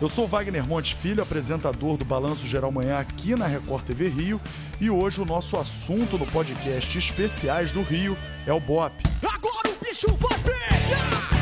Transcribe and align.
Eu 0.00 0.08
sou 0.08 0.26
Wagner 0.26 0.66
Montes 0.66 0.92
Filho, 0.92 1.22
apresentador 1.22 1.98
do 1.98 2.06
Balanço 2.06 2.46
Geral 2.46 2.72
Manhã 2.72 2.98
aqui 2.98 3.36
na 3.36 3.46
Record 3.46 3.84
TV 3.84 4.08
Rio, 4.08 4.40
e 4.80 4.88
hoje 4.88 5.20
o 5.20 5.26
nosso 5.26 5.58
assunto 5.58 6.16
no 6.16 6.24
podcast 6.24 6.96
Especiais 6.96 7.70
do 7.70 7.82
Rio 7.82 8.16
é 8.46 8.52
o 8.52 8.58
BOP. 8.58 8.94
Agora 9.22 9.68
o 9.68 9.84
bicho 9.84 10.06
vai 10.14 10.38
pegar! 10.38 11.39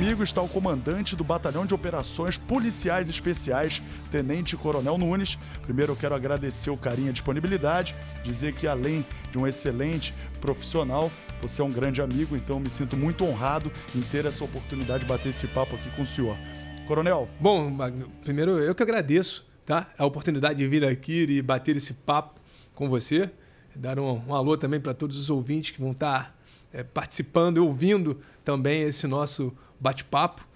Comigo 0.00 0.22
está 0.22 0.40
o 0.40 0.48
comandante 0.48 1.14
do 1.14 1.22
Batalhão 1.22 1.66
de 1.66 1.74
Operações 1.74 2.38
Policiais 2.38 3.10
Especiais, 3.10 3.82
Tenente 4.10 4.56
Coronel 4.56 4.96
Nunes. 4.96 5.36
Primeiro 5.60 5.92
eu 5.92 5.96
quero 5.96 6.14
agradecer 6.14 6.70
o 6.70 6.76
carinho 6.76 7.08
e 7.08 7.10
a 7.10 7.12
disponibilidade, 7.12 7.94
dizer 8.24 8.54
que 8.54 8.66
além 8.66 9.04
de 9.30 9.36
um 9.36 9.46
excelente 9.46 10.14
profissional, 10.40 11.12
você 11.42 11.60
é 11.60 11.64
um 11.66 11.70
grande 11.70 12.00
amigo, 12.00 12.34
então 12.34 12.58
me 12.58 12.70
sinto 12.70 12.96
muito 12.96 13.26
honrado 13.26 13.70
em 13.94 14.00
ter 14.00 14.24
essa 14.24 14.42
oportunidade 14.42 15.00
de 15.00 15.06
bater 15.06 15.28
esse 15.28 15.46
papo 15.46 15.74
aqui 15.74 15.90
com 15.90 16.00
o 16.00 16.06
senhor. 16.06 16.34
Coronel. 16.86 17.28
Bom, 17.38 17.68
Magno, 17.68 18.10
primeiro 18.24 18.52
eu 18.58 18.74
que 18.74 18.82
agradeço, 18.82 19.46
tá? 19.66 19.92
A 19.98 20.06
oportunidade 20.06 20.60
de 20.60 20.66
vir 20.66 20.82
aqui 20.82 21.26
e 21.28 21.42
bater 21.42 21.76
esse 21.76 21.92
papo 21.92 22.40
com 22.74 22.88
você. 22.88 23.30
Dar 23.76 23.98
um, 23.98 24.22
um 24.28 24.34
alô 24.34 24.56
também 24.56 24.80
para 24.80 24.94
todos 24.94 25.18
os 25.18 25.28
ouvintes 25.28 25.72
que 25.72 25.80
vão 25.82 25.92
estar 25.92 26.34
é, 26.72 26.82
participando 26.82 27.58
e 27.58 27.60
ouvindo 27.60 28.18
também 28.42 28.80
esse 28.80 29.06
nosso 29.06 29.52
bate-papo 29.80 30.46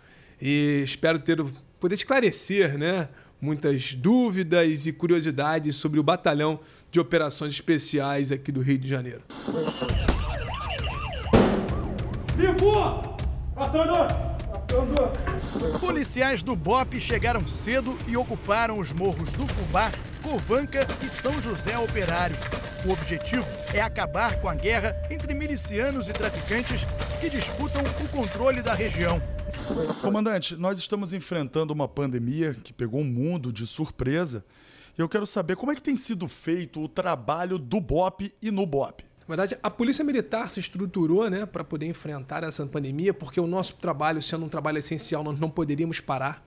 e 0.40 0.82
espero 0.84 1.18
ter 1.18 1.42
poder 1.80 1.94
esclarecer, 1.94 2.78
né, 2.78 3.08
muitas 3.40 3.94
dúvidas 3.94 4.86
e 4.86 4.92
curiosidades 4.92 5.76
sobre 5.76 5.98
o 5.98 6.02
batalhão 6.02 6.60
de 6.90 7.00
operações 7.00 7.52
especiais 7.52 8.30
aqui 8.30 8.52
do 8.52 8.60
Rio 8.60 8.78
de 8.78 8.88
Janeiro. 8.88 9.22
Vivo! 12.36 13.16
Passando! 13.54 14.34
Policiais 15.78 16.42
do 16.42 16.56
BOP 16.56 16.98
chegaram 16.98 17.46
cedo 17.46 17.96
e 18.08 18.16
ocuparam 18.16 18.78
os 18.78 18.92
morros 18.92 19.30
do 19.32 19.46
Fubá, 19.46 19.92
Covanca 20.24 20.80
e 21.04 21.10
São 21.10 21.38
José 21.38 21.76
Operário. 21.76 22.34
O 22.86 22.90
objetivo 22.90 23.44
é 23.74 23.82
acabar 23.82 24.40
com 24.40 24.48
a 24.48 24.54
guerra 24.54 24.96
entre 25.10 25.34
milicianos 25.34 26.08
e 26.08 26.14
traficantes 26.14 26.80
que 27.20 27.28
disputam 27.28 27.82
o 27.82 28.08
controle 28.08 28.62
da 28.62 28.72
região. 28.72 29.20
Comandante, 30.00 30.56
nós 30.56 30.78
estamos 30.78 31.12
enfrentando 31.12 31.74
uma 31.74 31.86
pandemia 31.86 32.54
que 32.54 32.72
pegou 32.72 33.02
o 33.02 33.04
mundo 33.04 33.52
de 33.52 33.66
surpresa. 33.66 34.42
E 34.96 35.02
eu 35.02 35.10
quero 35.10 35.26
saber 35.26 35.56
como 35.56 35.72
é 35.72 35.74
que 35.74 35.82
tem 35.82 35.94
sido 35.94 36.26
feito 36.26 36.80
o 36.80 36.88
trabalho 36.88 37.58
do 37.58 37.78
BOP 37.78 38.34
e 38.40 38.50
no 38.50 38.64
BOP. 38.64 39.04
Na 39.28 39.36
verdade, 39.36 39.58
a 39.62 39.70
Polícia 39.70 40.04
Militar 40.04 40.50
se 40.50 40.58
estruturou 40.58 41.28
né, 41.28 41.44
para 41.44 41.62
poder 41.62 41.86
enfrentar 41.86 42.42
essa 42.44 42.64
pandemia, 42.66 43.12
porque 43.12 43.38
o 43.38 43.46
nosso 43.46 43.74
trabalho, 43.76 44.22
sendo 44.22 44.46
um 44.46 44.48
trabalho 44.48 44.78
essencial, 44.78 45.22
nós 45.22 45.38
não 45.38 45.50
poderíamos 45.50 46.00
parar. 46.00 46.42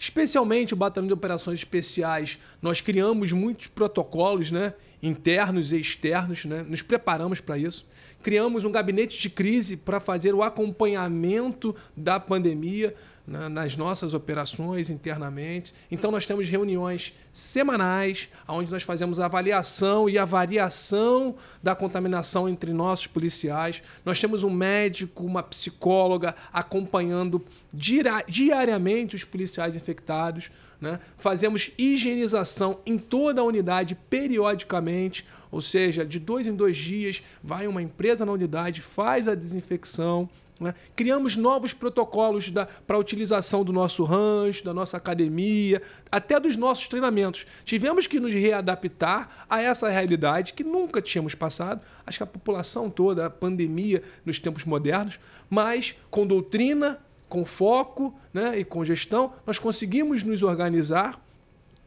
Especialmente 0.00 0.72
o 0.72 0.76
Batalhão 0.78 1.06
de 1.06 1.12
Operações 1.12 1.58
Especiais, 1.58 2.38
nós 2.62 2.80
criamos 2.80 3.32
muitos 3.32 3.66
protocolos 3.66 4.50
né, 4.50 4.72
internos 5.02 5.74
e 5.74 5.78
externos, 5.78 6.46
né, 6.46 6.64
nos 6.66 6.80
preparamos 6.80 7.38
para 7.38 7.58
isso. 7.58 7.86
Criamos 8.22 8.64
um 8.64 8.70
gabinete 8.70 9.18
de 9.18 9.30
crise 9.30 9.76
para 9.76 10.00
fazer 10.00 10.34
o 10.34 10.42
acompanhamento 10.42 11.74
da 11.96 12.20
pandemia, 12.20 12.94
né, 13.26 13.48
nas 13.48 13.76
nossas 13.76 14.12
operações 14.12 14.90
internamente. 14.90 15.72
Então 15.90 16.10
nós 16.10 16.26
temos 16.26 16.48
reuniões 16.48 17.14
semanais, 17.32 18.28
onde 18.48 18.70
nós 18.70 18.82
fazemos 18.82 19.20
a 19.20 19.26
avaliação 19.26 20.08
e 20.08 20.18
a 20.18 20.24
variação 20.24 21.36
da 21.62 21.74
contaminação 21.74 22.48
entre 22.48 22.72
nossos 22.72 23.06
policiais. 23.06 23.82
Nós 24.04 24.20
temos 24.20 24.42
um 24.42 24.50
médico, 24.50 25.24
uma 25.24 25.42
psicóloga 25.42 26.34
acompanhando 26.52 27.44
diariamente 27.72 29.14
os 29.14 29.22
policiais 29.22 29.76
infectados. 29.76 30.50
Né? 30.80 30.98
Fazemos 31.16 31.70
higienização 31.78 32.80
em 32.84 32.98
toda 32.98 33.42
a 33.42 33.44
unidade 33.44 33.94
periodicamente, 33.94 35.26
ou 35.50 35.60
seja, 35.60 36.04
de 36.04 36.18
dois 36.18 36.46
em 36.46 36.54
dois 36.54 36.76
dias 36.76 37.22
vai 37.42 37.66
uma 37.66 37.82
empresa 37.82 38.24
na 38.24 38.32
unidade, 38.32 38.80
faz 38.80 39.26
a 39.26 39.34
desinfecção. 39.34 40.28
Né? 40.60 40.74
Criamos 40.94 41.36
novos 41.36 41.72
protocolos 41.72 42.52
para 42.86 42.96
a 42.96 42.98
utilização 42.98 43.64
do 43.64 43.72
nosso 43.72 44.04
rancho, 44.04 44.62
da 44.62 44.74
nossa 44.74 44.98
academia, 44.98 45.80
até 46.12 46.38
dos 46.38 46.54
nossos 46.54 46.86
treinamentos. 46.86 47.46
Tivemos 47.64 48.06
que 48.06 48.20
nos 48.20 48.34
readaptar 48.34 49.46
a 49.48 49.62
essa 49.62 49.88
realidade 49.88 50.52
que 50.52 50.62
nunca 50.62 51.00
tínhamos 51.00 51.34
passado. 51.34 51.80
Acho 52.06 52.18
que 52.18 52.24
a 52.24 52.26
população 52.26 52.90
toda, 52.90 53.26
a 53.26 53.30
pandemia 53.30 54.02
nos 54.24 54.38
tempos 54.38 54.64
modernos, 54.66 55.18
mas 55.48 55.94
com 56.10 56.26
doutrina, 56.26 57.00
com 57.26 57.46
foco 57.46 58.14
né, 58.34 58.58
e 58.58 58.64
com 58.64 58.84
gestão, 58.84 59.32
nós 59.46 59.58
conseguimos 59.58 60.22
nos 60.22 60.42
organizar 60.42 61.18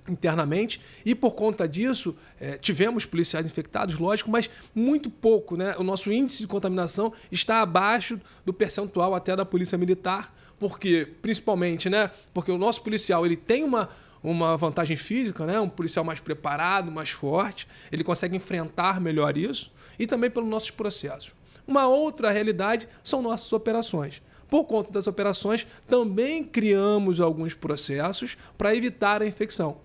internamente 0.08 0.81
e 1.06 1.16
por 1.16 1.36
conta 1.36 1.68
disso 1.68 2.16
é, 2.40 2.58
tivemos 2.58 3.06
policiais 3.06 3.46
infectados, 3.46 3.97
lógico, 3.97 4.30
mas 4.30 4.50
muito 4.75 5.09
pouco, 5.09 5.56
né? 5.56 5.75
O 5.78 5.84
nosso 5.84 6.12
índice 6.12 6.40
de 6.40 6.47
contaminação 6.47 7.14
está 7.31 7.62
abaixo 7.62 8.19
do 8.46 8.53
percentual 8.53 9.16
até 9.16 9.36
da 9.36 9.46
polícia 9.46 9.78
militar, 9.78 10.31
porque 10.59 11.08
principalmente, 11.22 11.90
né? 11.90 12.12
Porque 12.34 12.52
o 12.52 12.58
nosso 12.58 12.81
policial 12.81 13.25
ele 13.25 13.38
tem 13.38 13.63
uma 13.63 13.90
uma 14.24 14.56
vantagem 14.56 14.96
física, 14.96 15.46
né? 15.46 15.59
Um 15.59 15.68
policial 15.68 16.06
mais 16.06 16.19
preparado, 16.19 16.90
mais 16.90 17.09
forte, 17.09 17.68
ele 17.92 18.06
consegue 18.06 18.38
enfrentar 18.38 19.02
melhor 19.02 19.38
isso 19.38 19.69
e 20.00 20.08
também 20.08 20.30
pelos 20.30 20.47
nossos 20.47 20.72
processos. 20.72 21.34
Uma 21.68 21.88
outra 21.88 22.31
realidade 22.31 22.88
são 23.03 23.22
nossas 23.22 23.52
operações. 23.52 24.22
Por 24.50 24.66
conta 24.66 24.92
das 24.92 25.08
operações, 25.08 25.68
também 25.88 26.44
criamos 26.44 27.19
alguns 27.19 27.53
processos 27.53 28.38
para 28.58 28.75
evitar 28.75 29.22
a 29.22 29.25
infecção. 29.25 29.78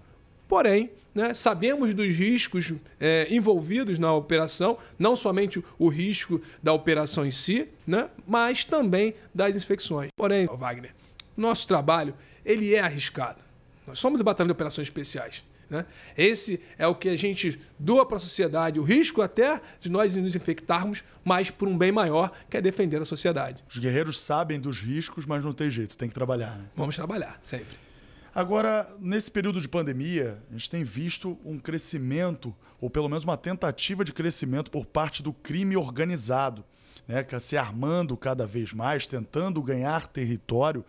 Porém, 0.48 0.90
né, 1.14 1.34
sabemos 1.34 1.92
dos 1.92 2.06
riscos 2.06 2.72
é, 2.98 3.26
envolvidos 3.30 3.98
na 3.98 4.12
operação, 4.14 4.78
não 4.98 5.14
somente 5.14 5.62
o 5.78 5.88
risco 5.88 6.40
da 6.62 6.72
operação 6.72 7.26
em 7.26 7.30
si, 7.30 7.68
né, 7.86 8.08
mas 8.26 8.64
também 8.64 9.14
das 9.34 9.54
infecções. 9.54 10.08
Porém, 10.16 10.46
Wagner, 10.46 10.94
nosso 11.36 11.66
trabalho 11.66 12.14
ele 12.44 12.74
é 12.74 12.80
arriscado. 12.80 13.44
Nós 13.86 13.98
somos 13.98 14.20
o 14.20 14.24
batalhão 14.24 14.48
de 14.48 14.52
operações 14.52 14.86
especiais. 14.86 15.42
Né? 15.68 15.84
Esse 16.16 16.60
é 16.78 16.86
o 16.86 16.94
que 16.94 17.10
a 17.10 17.16
gente 17.16 17.60
doa 17.78 18.06
para 18.06 18.16
a 18.16 18.20
sociedade, 18.20 18.80
o 18.80 18.82
risco 18.82 19.20
até 19.20 19.60
de 19.80 19.90
nós 19.90 20.16
nos 20.16 20.34
infectarmos, 20.34 21.04
mas 21.22 21.50
por 21.50 21.68
um 21.68 21.76
bem 21.76 21.92
maior, 21.92 22.32
que 22.48 22.56
é 22.56 22.60
defender 22.60 23.02
a 23.02 23.04
sociedade. 23.04 23.62
Os 23.68 23.78
guerreiros 23.78 24.18
sabem 24.18 24.58
dos 24.58 24.80
riscos, 24.80 25.26
mas 25.26 25.44
não 25.44 25.52
tem 25.52 25.70
jeito, 25.70 25.96
tem 25.96 26.08
que 26.08 26.14
trabalhar. 26.14 26.56
Né? 26.56 26.64
Vamos 26.74 26.96
trabalhar, 26.96 27.38
sempre. 27.42 27.87
Agora, 28.34 28.86
nesse 29.00 29.30
período 29.30 29.60
de 29.60 29.68
pandemia, 29.68 30.42
a 30.48 30.52
gente 30.52 30.70
tem 30.70 30.84
visto 30.84 31.38
um 31.44 31.58
crescimento, 31.58 32.54
ou 32.80 32.90
pelo 32.90 33.08
menos 33.08 33.24
uma 33.24 33.36
tentativa 33.36 34.04
de 34.04 34.12
crescimento 34.12 34.70
por 34.70 34.86
parte 34.86 35.22
do 35.22 35.32
crime 35.32 35.76
organizado, 35.76 36.64
né, 37.06 37.24
se 37.40 37.56
armando 37.56 38.16
cada 38.16 38.46
vez 38.46 38.72
mais, 38.72 39.06
tentando 39.06 39.62
ganhar 39.62 40.06
território. 40.06 40.84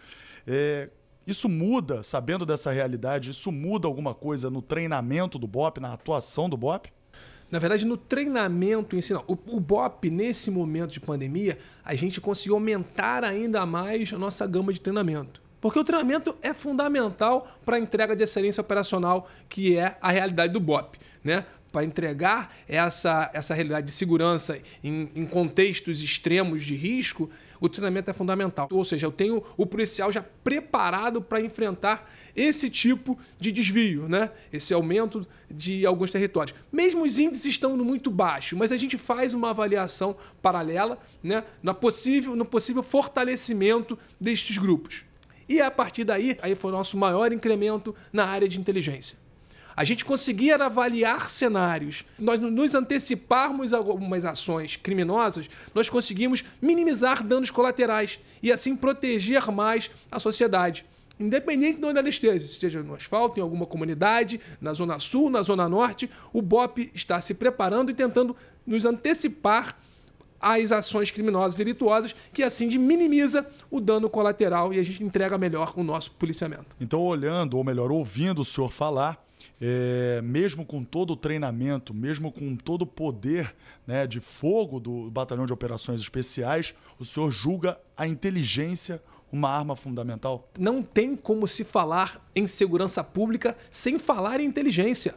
É, 0.46 0.90
isso 1.26 1.48
muda, 1.48 2.04
sabendo 2.04 2.46
dessa 2.46 2.72
realidade, 2.72 3.30
isso 3.30 3.52
muda 3.52 3.88
alguma 3.88 4.14
coisa 4.14 4.50
no 4.50 4.62
treinamento 4.62 5.40
do 5.40 5.48
BOP, 5.48 5.80
na 5.80 5.94
atuação 5.94 6.50
do 6.50 6.58
BOP? 6.58 6.90
Na 7.50 7.58
verdade, 7.58 7.86
no 7.86 7.98
treinamento 7.98 8.96
em 8.96 9.02
si, 9.02 9.14
não. 9.14 9.24
O, 9.28 9.34
o 9.56 9.60
BOP, 9.60 10.10
nesse 10.10 10.52
momento 10.52 10.92
de 10.92 11.00
pandemia, 11.00 11.58
a 11.84 11.96
gente 11.96 12.22
conseguiu 12.22 12.56
aumentar 12.56 13.24
ainda 13.24 13.66
mais 13.66 14.14
a 14.14 14.18
nossa 14.18 14.46
gama 14.46 14.72
de 14.72 14.82
treinamento. 14.82 15.42
Porque 15.62 15.80
o 15.80 15.84
treinamento 15.84 16.36
é 16.42 16.54
fundamental 16.54 17.48
para 17.66 17.76
a 17.76 17.80
entrega 17.80 18.16
de 18.16 18.24
excelência 18.24 18.62
operacional, 18.62 19.30
que 19.48 19.78
é 19.78 19.98
a 20.02 20.12
realidade 20.12 20.54
do 20.54 20.60
BOP. 20.60 20.98
Né? 21.24 21.46
Para 21.72 21.84
entregar 21.84 22.56
essa, 22.68 23.30
essa 23.34 23.54
realidade 23.54 23.88
de 23.88 23.94
segurança 23.94 24.60
em, 24.84 25.10
em 25.16 25.26
contextos 25.26 26.02
extremos 26.02 26.64
de 26.64 26.76
risco, 26.76 27.30
o 27.60 27.68
treinamento 27.68 28.10
é 28.10 28.14
fundamental. 28.14 28.68
Ou 28.72 28.86
seja, 28.86 29.06
eu 29.06 29.12
tenho 29.12 29.44
o 29.58 29.66
policial 29.66 30.12
já 30.12 30.24
preparado 30.44 31.22
para 31.22 31.42
enfrentar 31.42 32.10
esse 32.36 32.70
tipo 32.70 33.20
de 33.38 33.52
desvio, 33.52 34.08
né? 34.08 34.32
esse 34.52 34.74
aumento 34.74 35.28
de 35.52 35.86
alguns 35.86 36.10
territórios. 36.10 36.58
Mesmo 36.72 37.04
os 37.04 37.20
índices 37.20 37.46
estando 37.46 37.84
muito 37.84 38.10
baixos, 38.10 38.58
mas 38.58 38.72
a 38.72 38.78
gente 38.78 38.98
faz 38.98 39.34
uma 39.34 39.50
avaliação 39.50 40.16
paralela 40.42 40.98
né? 41.22 41.44
no, 41.62 41.74
possível, 41.76 42.36
no 42.36 42.46
possível 42.46 42.82
fortalecimento 42.82 44.00
destes 44.20 44.58
grupos. 44.58 45.09
E 45.50 45.60
a 45.60 45.72
partir 45.72 46.04
daí, 46.04 46.38
aí 46.44 46.54
foi 46.54 46.72
o 46.72 46.76
nosso 46.76 46.96
maior 46.96 47.34
incremento 47.34 47.96
na 48.14 48.26
área 48.26 48.48
de 48.48 48.60
inteligência. 48.60 49.18
A 49.76 49.84
gente 49.84 50.06
conseguia 50.06 50.56
avaliar 50.58 51.30
cenários, 51.30 52.06
nós 52.20 52.40
nos 52.40 52.76
anteciparmos 52.76 53.74
algumas 53.74 54.26
ações 54.26 54.76
criminosas, 54.76 55.50
nós 55.74 55.90
conseguimos 55.90 56.44
minimizar 56.62 57.24
danos 57.24 57.50
colaterais 57.50 58.20
e 58.44 58.52
assim 58.52 58.76
proteger 58.76 59.50
mais 59.50 59.90
a 60.12 60.20
sociedade. 60.20 60.86
independente 61.20 61.80
de 61.80 61.86
onde 61.86 62.00
ela 62.00 62.08
esteja, 62.08 62.46
esteja 62.46 62.82
no 62.82 62.96
asfalto, 62.96 63.40
em 63.40 63.44
alguma 63.44 63.66
comunidade, 63.66 64.40
na 64.62 64.74
Zona 64.74 65.00
Sul, 65.00 65.30
na 65.30 65.42
Zona 65.42 65.68
Norte, 65.68 66.10
o 66.32 66.42
BOP 66.42 66.90
está 66.94 67.20
se 67.20 67.34
preparando 67.34 67.92
e 67.92 67.94
tentando 67.94 68.36
nos 68.66 68.86
antecipar 68.86 69.78
às 70.40 70.72
ações 70.72 71.12
criminosas, 71.12 71.56
delituosas, 71.56 72.16
que 72.34 72.44
assim 72.44 72.68
minimiza 72.78 73.48
o 73.70 73.80
dano 73.80 74.10
colateral 74.10 74.74
e 74.74 74.80
a 74.80 74.84
gente 74.84 75.04
entrega 75.04 75.38
melhor 75.38 75.74
o 75.76 75.84
nosso 75.84 76.12
policiamento. 76.12 76.76
Então, 76.80 77.02
olhando, 77.02 77.58
ou 77.58 77.64
melhor, 77.64 77.92
ouvindo 77.92 78.42
o 78.42 78.46
senhor 78.46 78.72
falar, 78.72 79.24
é, 79.60 80.22
mesmo 80.24 80.66
com 80.66 80.84
todo 80.84 81.12
o 81.12 81.16
treinamento, 81.16 81.94
mesmo 81.94 82.32
com 82.32 82.56
todo 82.56 82.84
o 82.84 82.88
poder 82.88 83.56
né, 83.86 84.08
de 84.08 84.20
fogo 84.20 84.80
do 84.80 85.12
Batalhão 85.12 85.46
de 85.46 85.54
Operações 85.54 86.00
Especiais, 86.00 86.74
o 86.98 87.06
senhor 87.06 87.32
julga 87.32 87.80
a 87.98 88.08
inteligência 88.08 89.02
uma 89.32 89.50
arma 89.50 89.76
fundamental? 89.76 90.50
Não 90.58 90.82
tem 90.82 91.16
como 91.16 91.48
se 91.48 91.64
falar 91.64 92.28
em 92.36 92.48
segurança 92.48 93.04
pública 93.04 93.56
sem 93.70 93.98
falar 93.98 94.40
em 94.40 94.46
inteligência. 94.46 95.16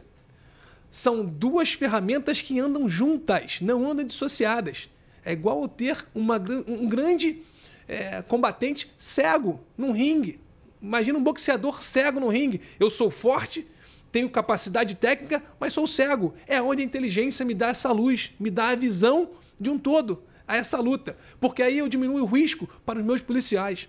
São 0.89 1.25
duas 1.25 1.73
ferramentas 1.73 2.39
que 2.39 2.59
andam 2.59 2.87
juntas, 2.87 3.59
não 3.61 3.89
andam 3.89 4.05
dissociadas. 4.05 4.89
É 5.25 5.31
igual 5.31 5.67
ter 5.67 6.05
uma, 6.13 6.41
um 6.67 6.87
grande 6.87 7.41
é, 7.87 8.21
combatente 8.21 8.91
cego 8.97 9.59
num 9.77 9.91
ringue. 9.91 10.39
Imagina 10.81 11.17
um 11.17 11.23
boxeador 11.23 11.81
cego 11.81 12.19
no 12.19 12.27
ringue. 12.27 12.61
Eu 12.79 12.89
sou 12.89 13.09
forte, 13.09 13.65
tenho 14.11 14.29
capacidade 14.29 14.95
técnica, 14.95 15.41
mas 15.59 15.73
sou 15.73 15.87
cego. 15.87 16.33
É 16.47 16.61
onde 16.61 16.81
a 16.81 16.85
inteligência 16.85 17.45
me 17.45 17.53
dá 17.53 17.69
essa 17.69 17.91
luz, 17.91 18.33
me 18.39 18.51
dá 18.51 18.69
a 18.69 18.75
visão 18.75 19.31
de 19.59 19.69
um 19.69 19.77
todo 19.77 20.23
a 20.47 20.57
essa 20.57 20.79
luta. 20.79 21.17
Porque 21.39 21.63
aí 21.63 21.77
eu 21.77 21.87
diminuo 21.87 22.21
o 22.21 22.25
risco 22.25 22.67
para 22.85 22.99
os 22.99 23.05
meus 23.05 23.21
policiais. 23.21 23.87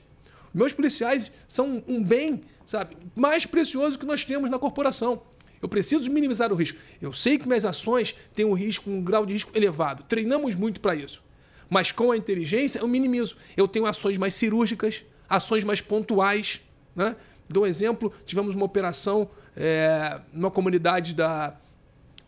Meus 0.53 0.73
policiais 0.73 1.33
são 1.49 1.83
um 1.89 2.03
bem, 2.03 2.43
sabe, 2.65 2.97
mais 3.15 3.45
precioso 3.45 3.99
que 3.99 4.07
nós 4.07 4.25
temos 4.25 4.49
na 4.49 4.59
corporação. 4.59 5.23
Eu 5.65 5.69
preciso 5.69 6.11
minimizar 6.11 6.53
o 6.53 6.55
risco. 6.55 6.79
Eu 7.01 7.15
sei 7.15 7.39
que 7.39 7.49
minhas 7.49 7.65
ações 7.65 8.15
têm 8.35 8.45
um 8.45 8.53
risco, 8.53 8.91
um 8.91 9.01
grau 9.01 9.25
de 9.25 9.33
risco 9.33 9.51
elevado. 9.55 10.05
Treinamos 10.07 10.55
muito 10.55 10.79
para 10.79 10.95
isso. 10.95 11.23
Mas 11.71 11.91
com 11.91 12.13
a 12.13 12.17
inteligência 12.19 12.81
eu 12.81 12.87
minimizo. 12.87 13.35
Eu 13.57 13.67
tenho 13.67 13.87
ações 13.87 14.19
mais 14.19 14.35
cirúrgicas, 14.35 15.03
ações 15.27 15.65
mais 15.65 15.81
pontuais. 15.81 16.61
Né? 16.95 17.17
Dou 17.49 17.63
um 17.63 17.67
exemplo: 17.67 18.13
tivemos 18.27 18.55
uma 18.55 18.67
operação 18.67 19.31
é, 19.57 20.21
numa 20.35 20.51
comunidade 20.51 21.15
da, 21.15 21.57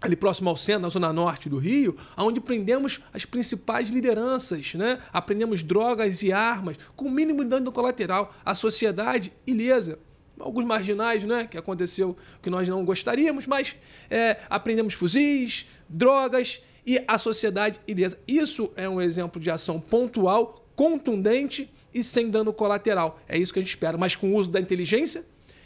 ali 0.01 0.17
próximo 0.17 0.49
ao 0.49 0.57
centro, 0.57 0.81
na 0.81 0.89
zona 0.89 1.13
norte 1.13 1.51
do 1.51 1.59
Rio, 1.59 1.95
onde 2.17 2.41
prendemos 2.41 3.03
as 3.13 3.27
principais 3.27 3.91
lideranças, 3.91 4.73
né? 4.73 4.99
Aprendemos 5.13 5.63
drogas 5.63 6.23
e 6.23 6.33
armas 6.33 6.79
com 6.97 7.05
o 7.05 7.11
mínimo 7.11 7.45
de 7.45 7.51
dano 7.51 7.71
colateral 7.71 8.35
à 8.43 8.55
sociedade 8.55 9.31
ilesa. 9.47 9.99
Alguns 10.39 10.65
marginais, 10.65 11.25
né? 11.25 11.47
Que 11.47 11.57
aconteceu 11.57 12.17
que 12.43 12.51
nós 12.51 12.69
não 12.69 12.85
gostaríamos, 12.85 13.47
mas 13.47 13.77
é, 14.11 14.39
aprendemos 14.51 14.95
fuzis, 14.95 15.67
drogas 15.89 16.61
e 16.87 17.03
a 17.09 17.19
sociedade 17.19 17.81
ilesa. 17.87 18.19
Isso 18.29 18.71
é 18.77 18.89
um 18.89 19.01
exemplo 19.01 19.41
de 19.41 19.51
ação 19.51 19.81
pontual, 19.81 20.65
contundente 20.77 21.73
e 21.93 22.05
sem 22.05 22.31
dano 22.31 22.53
colateral. 22.53 23.19
É 23.27 23.39
isso 23.39 23.53
que 23.53 23.59
a 23.59 23.63
gente 23.63 23.71
espera, 23.71 23.97
mas 23.97 24.15
com 24.15 24.33
o 24.33 24.35
uso 24.37 24.51
da 24.51 24.61
inteligência 24.61 25.25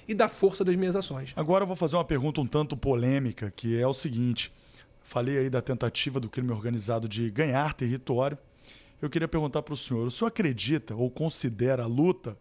e 0.08 0.14
da 0.14 0.28
força 0.28 0.64
das 0.64 0.74
minhas 0.76 0.96
ações. 0.96 1.32
Agora 1.36 1.64
eu 1.64 1.66
vou 1.66 1.76
fazer 1.76 1.96
uma 1.96 2.04
pergunta 2.04 2.40
um 2.40 2.46
tanto 2.46 2.76
polêmica, 2.76 3.52
que 3.54 3.78
é 3.78 3.86
o 3.86 3.92
seguinte: 3.92 4.52
falei 5.02 5.38
aí 5.38 5.50
da 5.50 5.60
tentativa 5.60 6.18
do 6.18 6.28
crime 6.28 6.52
organizado 6.52 7.08
de 7.08 7.30
ganhar 7.30 7.74
território. 7.74 8.38
Eu 9.02 9.10
queria 9.10 9.28
perguntar 9.28 9.62
para 9.62 9.74
o 9.74 9.76
senhor: 9.76 10.06
o 10.06 10.10
senhor 10.10 10.28
acredita 10.28 10.94
ou 10.94 11.10
considera 11.10 11.82
a 11.82 11.86
luta 11.86 12.36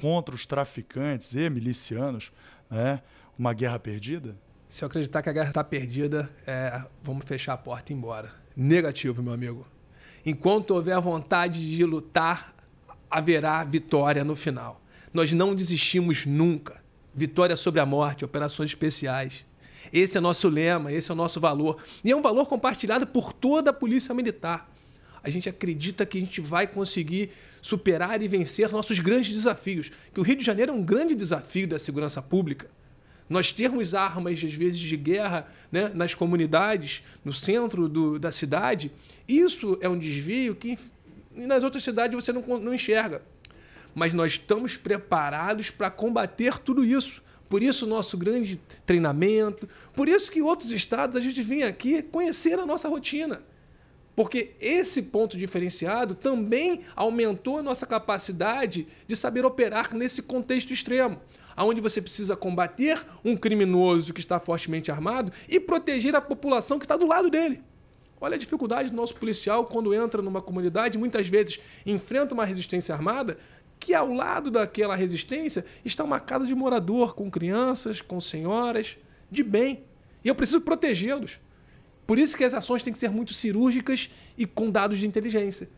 contra 0.00 0.34
os 0.34 0.46
traficantes 0.46 1.34
e 1.34 1.48
milicianos 1.48 2.32
né, 2.70 3.00
uma 3.38 3.52
guerra 3.52 3.78
perdida? 3.78 4.36
Se 4.68 4.84
eu 4.84 4.86
acreditar 4.86 5.22
que 5.22 5.28
a 5.28 5.32
guerra 5.32 5.48
está 5.48 5.62
perdida, 5.62 6.30
é, 6.46 6.84
vamos 7.02 7.24
fechar 7.24 7.52
a 7.52 7.56
porta 7.56 7.92
e 7.92 7.94
ir 7.94 7.98
embora. 7.98 8.32
Negativo, 8.56 9.22
meu 9.22 9.32
amigo. 9.32 9.66
Enquanto 10.26 10.72
houver 10.72 11.00
vontade 11.00 11.70
de 11.70 11.84
lutar, 11.84 12.54
haverá 13.10 13.62
vitória 13.62 14.24
no 14.24 14.34
final. 14.34 14.80
Nós 15.12 15.32
não 15.32 15.54
desistimos 15.54 16.26
nunca 16.26 16.82
vitória 17.14 17.56
sobre 17.56 17.80
a 17.80 17.86
morte, 17.86 18.24
operações 18.24 18.70
especiais. 18.70 19.44
Esse 19.92 20.18
é 20.18 20.20
nosso 20.20 20.48
lema, 20.48 20.92
esse 20.92 21.10
é 21.10 21.14
o 21.14 21.16
nosso 21.16 21.38
valor. 21.40 21.80
E 22.02 22.10
é 22.10 22.16
um 22.16 22.22
valor 22.22 22.46
compartilhado 22.46 23.06
por 23.06 23.32
toda 23.32 23.70
a 23.70 23.72
Polícia 23.72 24.14
Militar. 24.14 24.68
A 25.24 25.30
gente 25.30 25.48
acredita 25.48 26.06
que 26.06 26.18
a 26.18 26.20
gente 26.20 26.40
vai 26.40 26.66
conseguir 26.66 27.30
superar 27.60 28.22
e 28.22 28.28
vencer 28.28 28.70
nossos 28.70 28.98
grandes 28.98 29.34
desafios. 29.34 29.90
Que 30.12 30.20
o 30.20 30.22
Rio 30.22 30.36
de 30.36 30.44
Janeiro 30.44 30.70
é 30.70 30.74
um 30.74 30.82
grande 30.82 31.14
desafio 31.14 31.66
da 31.66 31.78
segurança 31.78 32.22
pública. 32.22 32.70
Nós 33.28 33.50
termos 33.50 33.94
armas, 33.94 34.44
às 34.44 34.54
vezes, 34.54 34.78
de 34.78 34.96
guerra 34.96 35.48
né, 35.72 35.90
nas 35.94 36.14
comunidades, 36.14 37.02
no 37.24 37.32
centro 37.32 37.88
do, 37.88 38.18
da 38.18 38.30
cidade, 38.30 38.92
isso 39.26 39.78
é 39.80 39.88
um 39.88 39.98
desvio 39.98 40.54
que 40.54 40.78
nas 41.34 41.62
outras 41.62 41.82
cidades 41.82 42.14
você 42.14 42.32
não, 42.32 42.42
não 42.60 42.74
enxerga 42.74 43.22
mas 43.94 44.12
nós 44.12 44.32
estamos 44.32 44.76
preparados 44.76 45.70
para 45.70 45.90
combater 45.90 46.58
tudo 46.58 46.84
isso. 46.84 47.22
Por 47.48 47.62
isso, 47.62 47.86
nosso 47.86 48.18
grande 48.18 48.60
treinamento, 48.84 49.68
por 49.94 50.08
isso 50.08 50.30
que 50.30 50.42
outros 50.42 50.72
estados 50.72 51.16
a 51.16 51.20
gente 51.20 51.40
vinha 51.42 51.68
aqui 51.68 52.02
conhecer 52.02 52.58
a 52.58 52.66
nossa 52.66 52.88
rotina. 52.88 53.42
Porque 54.16 54.52
esse 54.60 55.02
ponto 55.02 55.36
diferenciado 55.36 56.14
também 56.14 56.82
aumentou 56.94 57.58
a 57.58 57.62
nossa 57.62 57.84
capacidade 57.84 58.86
de 59.06 59.16
saber 59.16 59.44
operar 59.44 59.94
nesse 59.94 60.22
contexto 60.22 60.72
extremo, 60.72 61.20
onde 61.56 61.80
você 61.80 62.00
precisa 62.00 62.36
combater 62.36 63.04
um 63.24 63.36
criminoso 63.36 64.12
que 64.12 64.20
está 64.20 64.38
fortemente 64.38 64.90
armado 64.90 65.32
e 65.48 65.58
proteger 65.58 66.14
a 66.14 66.20
população 66.20 66.78
que 66.78 66.84
está 66.84 66.96
do 66.96 67.06
lado 67.06 67.28
dele. 67.28 67.60
Olha 68.20 68.36
a 68.36 68.38
dificuldade 68.38 68.90
do 68.90 68.96
nosso 68.96 69.16
policial 69.16 69.66
quando 69.66 69.92
entra 69.92 70.22
numa 70.22 70.40
comunidade, 70.40 70.96
muitas 70.96 71.26
vezes 71.26 71.60
enfrenta 71.84 72.34
uma 72.34 72.44
resistência 72.44 72.94
armada, 72.94 73.36
que 73.78 73.92
ao 73.92 74.14
lado 74.14 74.50
daquela 74.50 74.94
resistência 74.94 75.64
está 75.84 76.04
uma 76.04 76.20
casa 76.20 76.46
de 76.46 76.54
morador 76.54 77.14
com 77.14 77.30
crianças, 77.30 78.00
com 78.00 78.20
senhoras, 78.20 78.96
de 79.30 79.42
bem. 79.42 79.84
E 80.24 80.28
eu 80.28 80.34
preciso 80.34 80.60
protegê-los. 80.60 81.38
Por 82.06 82.18
isso 82.18 82.36
que 82.36 82.44
as 82.44 82.54
ações 82.54 82.82
têm 82.82 82.92
que 82.92 82.98
ser 82.98 83.10
muito 83.10 83.32
cirúrgicas 83.32 84.10
e 84.36 84.46
com 84.46 84.70
dados 84.70 84.98
de 84.98 85.06
inteligência. 85.06 85.68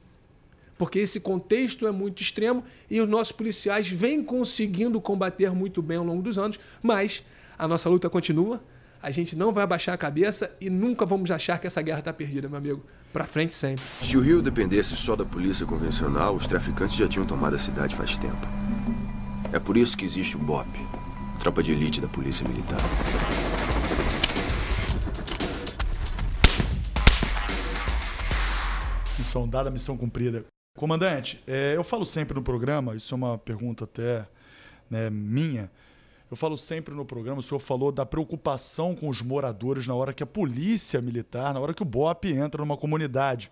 Porque 0.76 0.98
esse 0.98 1.20
contexto 1.20 1.86
é 1.86 1.90
muito 1.90 2.20
extremo 2.20 2.64
e 2.90 3.00
os 3.00 3.08
nossos 3.08 3.32
policiais 3.32 3.88
vêm 3.88 4.22
conseguindo 4.22 5.00
combater 5.00 5.52
muito 5.52 5.80
bem 5.80 5.96
ao 5.96 6.04
longo 6.04 6.22
dos 6.22 6.36
anos, 6.36 6.60
mas 6.82 7.22
a 7.58 7.66
nossa 7.66 7.88
luta 7.88 8.10
continua 8.10 8.62
a 9.06 9.10
gente 9.12 9.36
não 9.36 9.52
vai 9.52 9.62
abaixar 9.62 9.94
a 9.94 9.98
cabeça 9.98 10.50
e 10.60 10.68
nunca 10.68 11.06
vamos 11.06 11.30
achar 11.30 11.60
que 11.60 11.66
essa 11.68 11.80
guerra 11.80 12.00
está 12.00 12.12
perdida, 12.12 12.48
meu 12.48 12.58
amigo. 12.58 12.82
Para 13.12 13.24
frente 13.24 13.54
sempre. 13.54 13.84
Se 14.02 14.16
o 14.16 14.20
Rio 14.20 14.42
dependesse 14.42 14.96
só 14.96 15.14
da 15.14 15.24
polícia 15.24 15.64
convencional, 15.64 16.34
os 16.34 16.46
traficantes 16.48 16.96
já 16.96 17.06
tinham 17.06 17.24
tomado 17.24 17.54
a 17.54 17.58
cidade 17.58 17.94
faz 17.94 18.16
tempo. 18.16 18.36
É 19.52 19.60
por 19.60 19.76
isso 19.76 19.96
que 19.96 20.04
existe 20.04 20.36
o 20.36 20.40
BOP, 20.40 20.66
tropa 21.38 21.62
de 21.62 21.70
elite 21.70 22.00
da 22.00 22.08
Polícia 22.08 22.46
Militar. 22.48 22.80
Missão 29.26 29.48
dada, 29.48 29.72
missão 29.72 29.96
cumprida. 29.96 30.46
Comandante, 30.78 31.42
é, 31.48 31.74
eu 31.74 31.82
falo 31.82 32.06
sempre 32.06 32.32
no 32.32 32.42
programa, 32.44 32.94
isso 32.94 33.12
é 33.12 33.16
uma 33.16 33.36
pergunta 33.36 33.82
até 33.82 34.24
né, 34.88 35.10
minha. 35.10 35.68
Eu 36.30 36.36
falo 36.36 36.56
sempre 36.56 36.94
no 36.94 37.04
programa, 37.04 37.40
o 37.40 37.42
senhor 37.42 37.58
falou 37.58 37.90
da 37.90 38.06
preocupação 38.06 38.94
com 38.94 39.08
os 39.08 39.20
moradores 39.20 39.84
na 39.84 39.96
hora 39.96 40.12
que 40.14 40.22
a 40.22 40.26
polícia 40.26 41.02
militar, 41.02 41.52
na 41.52 41.58
hora 41.58 41.74
que 41.74 41.82
o 41.82 41.84
BOP 41.84 42.26
entra 42.26 42.62
numa 42.62 42.76
comunidade. 42.76 43.50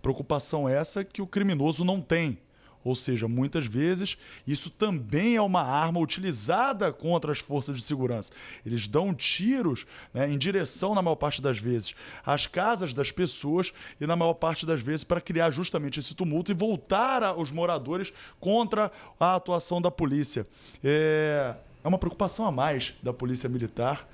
Preocupação 0.00 0.66
essa 0.66 1.04
que 1.04 1.20
o 1.20 1.26
criminoso 1.26 1.84
não 1.84 2.00
tem. 2.00 2.38
Ou 2.84 2.94
seja, 2.94 3.28
muitas 3.28 3.66
vezes 3.66 4.16
isso 4.46 4.70
também 4.70 5.36
é 5.36 5.42
uma 5.42 5.62
arma 5.62 6.00
utilizada 6.00 6.92
contra 6.92 7.32
as 7.32 7.38
forças 7.38 7.76
de 7.76 7.82
segurança. 7.82 8.32
Eles 8.64 8.86
dão 8.86 9.14
tiros 9.14 9.86
né, 10.14 10.30
em 10.30 10.38
direção, 10.38 10.94
na 10.94 11.02
maior 11.02 11.16
parte 11.16 11.42
das 11.42 11.58
vezes, 11.58 11.94
às 12.24 12.46
casas 12.46 12.94
das 12.94 13.10
pessoas 13.10 13.72
e, 14.00 14.06
na 14.06 14.16
maior 14.16 14.34
parte 14.34 14.64
das 14.64 14.80
vezes, 14.80 15.04
para 15.04 15.20
criar 15.20 15.50
justamente 15.50 16.00
esse 16.00 16.14
tumulto 16.14 16.50
e 16.50 16.54
voltar 16.54 17.38
os 17.38 17.50
moradores 17.50 18.12
contra 18.38 18.90
a 19.18 19.34
atuação 19.34 19.80
da 19.80 19.90
polícia. 19.90 20.46
É 20.82 21.56
é 21.82 21.88
uma 21.88 21.98
preocupação 21.98 22.46
a 22.46 22.52
mais 22.52 22.94
da 23.02 23.12
polícia 23.12 23.48
militar. 23.48 24.06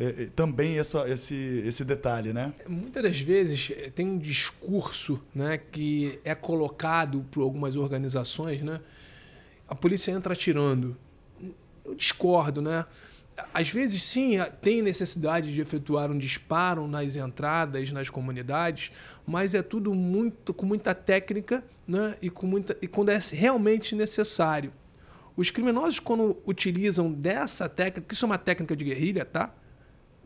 É, 0.00 0.22
é, 0.22 0.26
também 0.34 0.78
essa, 0.78 1.06
esse, 1.10 1.34
esse 1.66 1.84
detalhe, 1.84 2.32
né? 2.32 2.54
Muitas 2.66 3.02
das 3.02 3.20
vezes 3.20 3.70
é, 3.76 3.90
tem 3.90 4.06
um 4.06 4.16
discurso 4.16 5.20
né, 5.34 5.58
que 5.58 6.18
é 6.24 6.34
colocado 6.34 7.22
por 7.30 7.42
algumas 7.42 7.76
organizações, 7.76 8.62
né? 8.62 8.80
A 9.68 9.74
polícia 9.74 10.10
entra 10.10 10.32
atirando. 10.32 10.96
Eu 11.84 11.94
discordo, 11.94 12.62
né? 12.62 12.86
Às 13.52 13.68
vezes, 13.70 14.02
sim, 14.02 14.38
tem 14.62 14.80
necessidade 14.80 15.52
de 15.52 15.60
efetuar 15.60 16.10
um 16.10 16.16
disparo 16.16 16.86
nas 16.88 17.16
entradas, 17.16 17.92
nas 17.92 18.08
comunidades, 18.08 18.90
mas 19.26 19.54
é 19.54 19.62
tudo 19.62 19.94
muito 19.94 20.54
com 20.54 20.64
muita 20.64 20.94
técnica 20.94 21.62
né? 21.86 22.16
e, 22.22 22.30
com 22.30 22.46
muita, 22.46 22.76
e 22.82 22.88
quando 22.88 23.10
é 23.10 23.18
realmente 23.32 23.94
necessário. 23.94 24.72
Os 25.36 25.50
criminosos, 25.50 26.00
quando 26.00 26.38
utilizam 26.46 27.12
dessa 27.12 27.68
técnica, 27.68 28.02
que 28.02 28.14
isso 28.14 28.24
é 28.24 28.26
uma 28.26 28.38
técnica 28.38 28.74
de 28.74 28.84
guerrilha, 28.84 29.24
tá? 29.24 29.54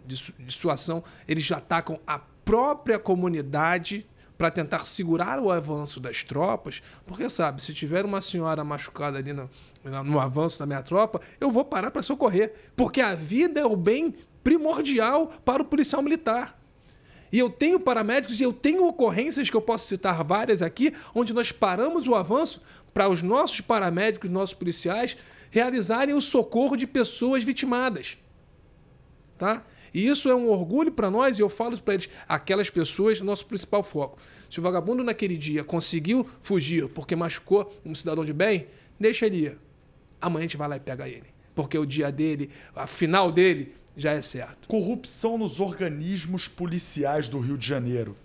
De, 0.05 0.53
sua 0.53 0.75
ação, 0.75 1.03
eles 1.27 1.51
atacam 1.51 1.99
a 2.07 2.19
própria 2.19 2.99
comunidade 2.99 4.07
para 4.37 4.51
tentar 4.51 4.87
segurar 4.87 5.41
o 5.41 5.51
avanço 5.51 6.01
das 6.01 6.23
tropas, 6.23 6.83
porque 7.07 7.31
sabe, 7.31 7.63
se 7.63 7.73
tiver 7.73 8.05
uma 8.05 8.21
senhora 8.21 8.65
machucada 8.65 9.19
ali 9.19 9.33
no, 9.33 9.49
no 10.05 10.21
avanço 10.21 10.59
da 10.59 10.67
minha 10.67 10.83
tropa, 10.83 11.21
eu 11.41 11.51
vou 11.51 11.65
parar 11.65 11.91
para 11.91 12.03
socorrer, 12.03 12.53
porque 12.75 13.01
a 13.01 13.15
vida 13.15 13.61
é 13.61 13.65
o 13.65 13.77
bem 13.77 14.15
primordial 14.43 15.29
para 15.45 15.63
o 15.63 15.65
policial 15.65 16.03
militar. 16.03 16.59
E 17.33 17.39
eu 17.39 17.51
tenho 17.51 17.81
paramédicos 17.81 18.39
e 18.39 18.45
eu 18.45 18.53
tenho 18.53 18.87
ocorrências 18.87 19.51
que 19.51 19.57
eu 19.57 19.61
posso 19.61 19.89
citar 19.89 20.23
várias 20.23 20.63
aqui, 20.63 20.95
onde 21.13 21.33
nós 21.33 21.51
paramos 21.51 22.07
o 22.07 22.15
avanço 22.15 22.63
para 22.93 23.09
os 23.09 23.23
nossos 23.23 23.61
paramédicos, 23.61 24.31
nossos 24.31 24.55
policiais, 24.55 25.17
realizarem 25.51 26.15
o 26.15 26.21
socorro 26.21 26.77
de 26.77 26.87
pessoas 26.87 27.43
vitimadas. 27.43 28.19
Tá? 29.37 29.65
E 29.95 30.09
isso 30.09 30.29
é 30.29 30.35
um 30.35 30.49
orgulho 30.49 30.91
para 30.91 31.09
nós, 31.09 31.39
e 31.39 31.43
eu 31.43 31.49
falo 31.49 31.81
para 31.81 31.95
eles, 31.95 32.09
aquelas 32.29 32.69
pessoas, 32.69 33.21
nosso 33.21 33.47
principal 33.47 33.85
foco. 33.85 34.19
Se 34.51 34.59
o 34.59 34.63
vagabundo 34.63 35.05
naquele 35.05 35.37
dia 35.37 35.63
conseguiu 35.63 36.29
fugir 36.43 36.89
porque 36.89 37.15
machucou 37.15 37.73
um 37.87 37.95
cidadão 37.95 38.25
de 38.25 38.33
bem, 38.33 38.67
deixa 38.99 39.27
ele 39.27 39.47
ir. 39.47 39.59
Amanhã 40.21 40.41
a 40.41 40.47
gente 40.47 40.57
vai 40.57 40.69
lá 40.69 40.77
e 40.77 40.81
pega 40.81 41.09
ele. 41.09 41.33
Porque 41.55 41.79
o 41.79 41.87
dia 41.87 42.11
dele, 42.11 42.51
a 42.75 42.89
final 42.89 43.31
dele, 43.31 43.73
já 43.97 44.11
é 44.11 44.21
certo. 44.21 44.67
Corrupção 44.67 45.39
nos 45.39 45.61
organismos 45.61 46.49
policiais 46.49 47.29
do 47.29 47.39
Rio 47.39 47.57
de 47.57 47.67
Janeiro. 47.67 48.17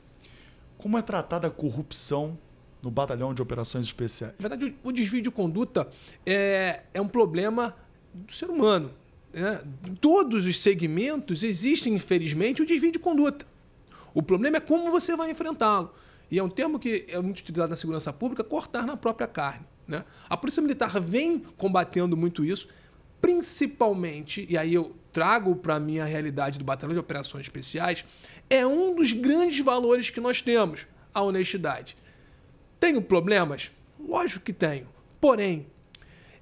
Como 0.78 0.98
é 0.98 1.02
tratada 1.02 1.48
a 1.48 1.52
corrupção 1.52 2.38
no 2.82 2.90
Batalhão 2.90 3.34
de 3.34 3.42
Operações 3.42 3.86
Especiais? 3.86 4.34
Na 4.40 4.48
verdade, 4.48 4.76
o 4.84 4.92
desvio 4.92 5.22
de 5.22 5.30
conduta 5.30 5.88
é, 6.26 6.82
é 6.94 7.02
um 7.02 7.08
problema 7.08 7.76
do 8.14 8.34
ser 8.34 8.50
humano. 8.50 8.92
Né? 9.34 9.62
Em 9.88 9.96
todos 9.96 10.46
os 10.46 10.60
segmentos 10.60 11.44
existem, 11.44 11.94
infelizmente, 11.94 12.62
o 12.62 12.66
desvio 12.66 12.92
de 12.92 13.00
conduta. 13.00 13.46
O 14.14 14.24
problema 14.24 14.58
é 14.58 14.60
como 14.60 14.92
você 14.92 15.16
vai 15.16 15.32
enfrentá-lo. 15.32 15.94
E 16.32 16.38
é 16.38 16.44
um 16.44 16.50
termo 16.50 16.80
que 16.80 17.06
é 17.08 17.20
muito 17.22 17.40
utilizado 17.40 17.70
na 17.70 17.76
segurança 17.76 18.14
pública, 18.14 18.44
cortar 18.44 18.86
na 18.86 18.96
própria 18.96 19.28
carne. 19.28 19.66
Né? 19.88 20.04
A 20.30 20.38
Polícia 20.38 20.62
Militar 20.62 21.00
vem 21.00 21.40
combatendo 21.58 22.16
muito 22.16 22.46
isso, 22.46 22.68
principalmente, 23.20 24.46
e 24.50 24.58
aí 24.58 24.74
eu 24.74 24.96
trago 25.12 25.56
para 25.56 25.76
a 25.76 25.80
minha 25.80 26.06
realidade 26.06 26.60
do 26.60 26.64
Batalhão 26.64 26.94
de 26.94 27.00
Operações 27.00 27.46
Especiais, 27.46 28.06
é 28.50 28.66
um 28.66 28.94
dos 28.96 29.12
grandes 29.12 29.60
valores 29.60 30.10
que 30.10 30.22
nós 30.22 30.42
temos, 30.42 30.88
a 31.14 31.22
honestidade. 31.22 31.98
Tenho 32.80 33.02
problemas? 33.02 33.72
Lógico 34.00 34.46
que 34.46 34.54
tenho. 34.54 34.88
Porém, 35.20 35.66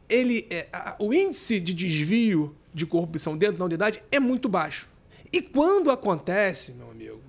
ele 0.07 0.45
é, 0.49 0.67
o 0.99 1.13
índice 1.13 1.59
de 1.59 1.73
desvio 1.73 2.53
de 2.77 2.85
corrupção 2.85 3.35
dentro 3.35 3.57
da 3.57 3.65
unidade 3.65 4.03
é 4.11 4.19
muito 4.19 4.47
baixo. 4.47 4.87
E 5.33 5.41
quando 5.41 5.91
acontece, 5.91 6.71
meu 6.73 6.91
amigo, 6.91 7.21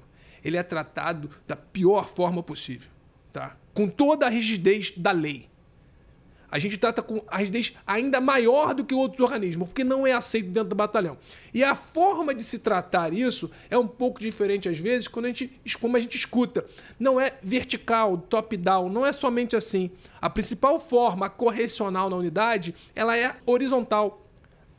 ele 0.45 0.57
é 0.57 0.63
tratado 0.63 1.31
da 1.47 1.57
pior 1.57 2.09
forma 2.09 2.43
possível, 2.43 2.89
tá? 3.33 3.57
Com 3.75 3.89
toda 3.89 4.27
a 4.27 4.29
rigidez 4.29 4.93
da 4.97 5.11
lei 5.11 5.49
a 6.51 6.59
gente 6.59 6.79
trata 6.79 7.03
com 7.03 7.23
a 7.29 7.37
rigidez 7.37 7.75
ainda 7.87 8.21
maior 8.21 8.75
do 8.75 8.85
que 8.85 8.95
outros 8.95 9.21
organismos, 9.21 9.69
porque 9.69 9.85
não 9.85 10.07
é 10.07 10.13
aceito 10.13 10.49
dentro 10.49 10.71
do 10.71 10.75
batalhão. 10.75 11.19
E 11.53 11.63
a 11.63 11.75
forma 11.75 12.35
de 12.35 12.43
se 12.43 12.59
tratar 12.59 13.13
isso 13.13 13.51
é 13.69 13.77
um 13.77 13.87
pouco 13.87 14.19
diferente 14.19 14.69
às 14.69 14.79
vezes 14.79 15.09
quando 15.09 15.27
a 15.27 15.29
gente, 15.29 15.61
como 15.79 15.97
a 15.97 16.01
gente 16.01 16.17
escuta. 16.17 16.65
Não 16.99 17.21
é 17.21 17.35
vertical, 17.43 18.17
top-down, 18.17 18.89
não 18.89 19.05
é 19.05 19.13
somente 19.13 19.55
assim. 19.55 19.91
A 20.21 20.31
principal 20.31 20.81
forma 20.81 21.29
correcional 21.29 22.09
na 22.09 22.17
unidade, 22.17 22.75
ela 22.95 23.17
é 23.17 23.37
horizontal, 23.45 24.27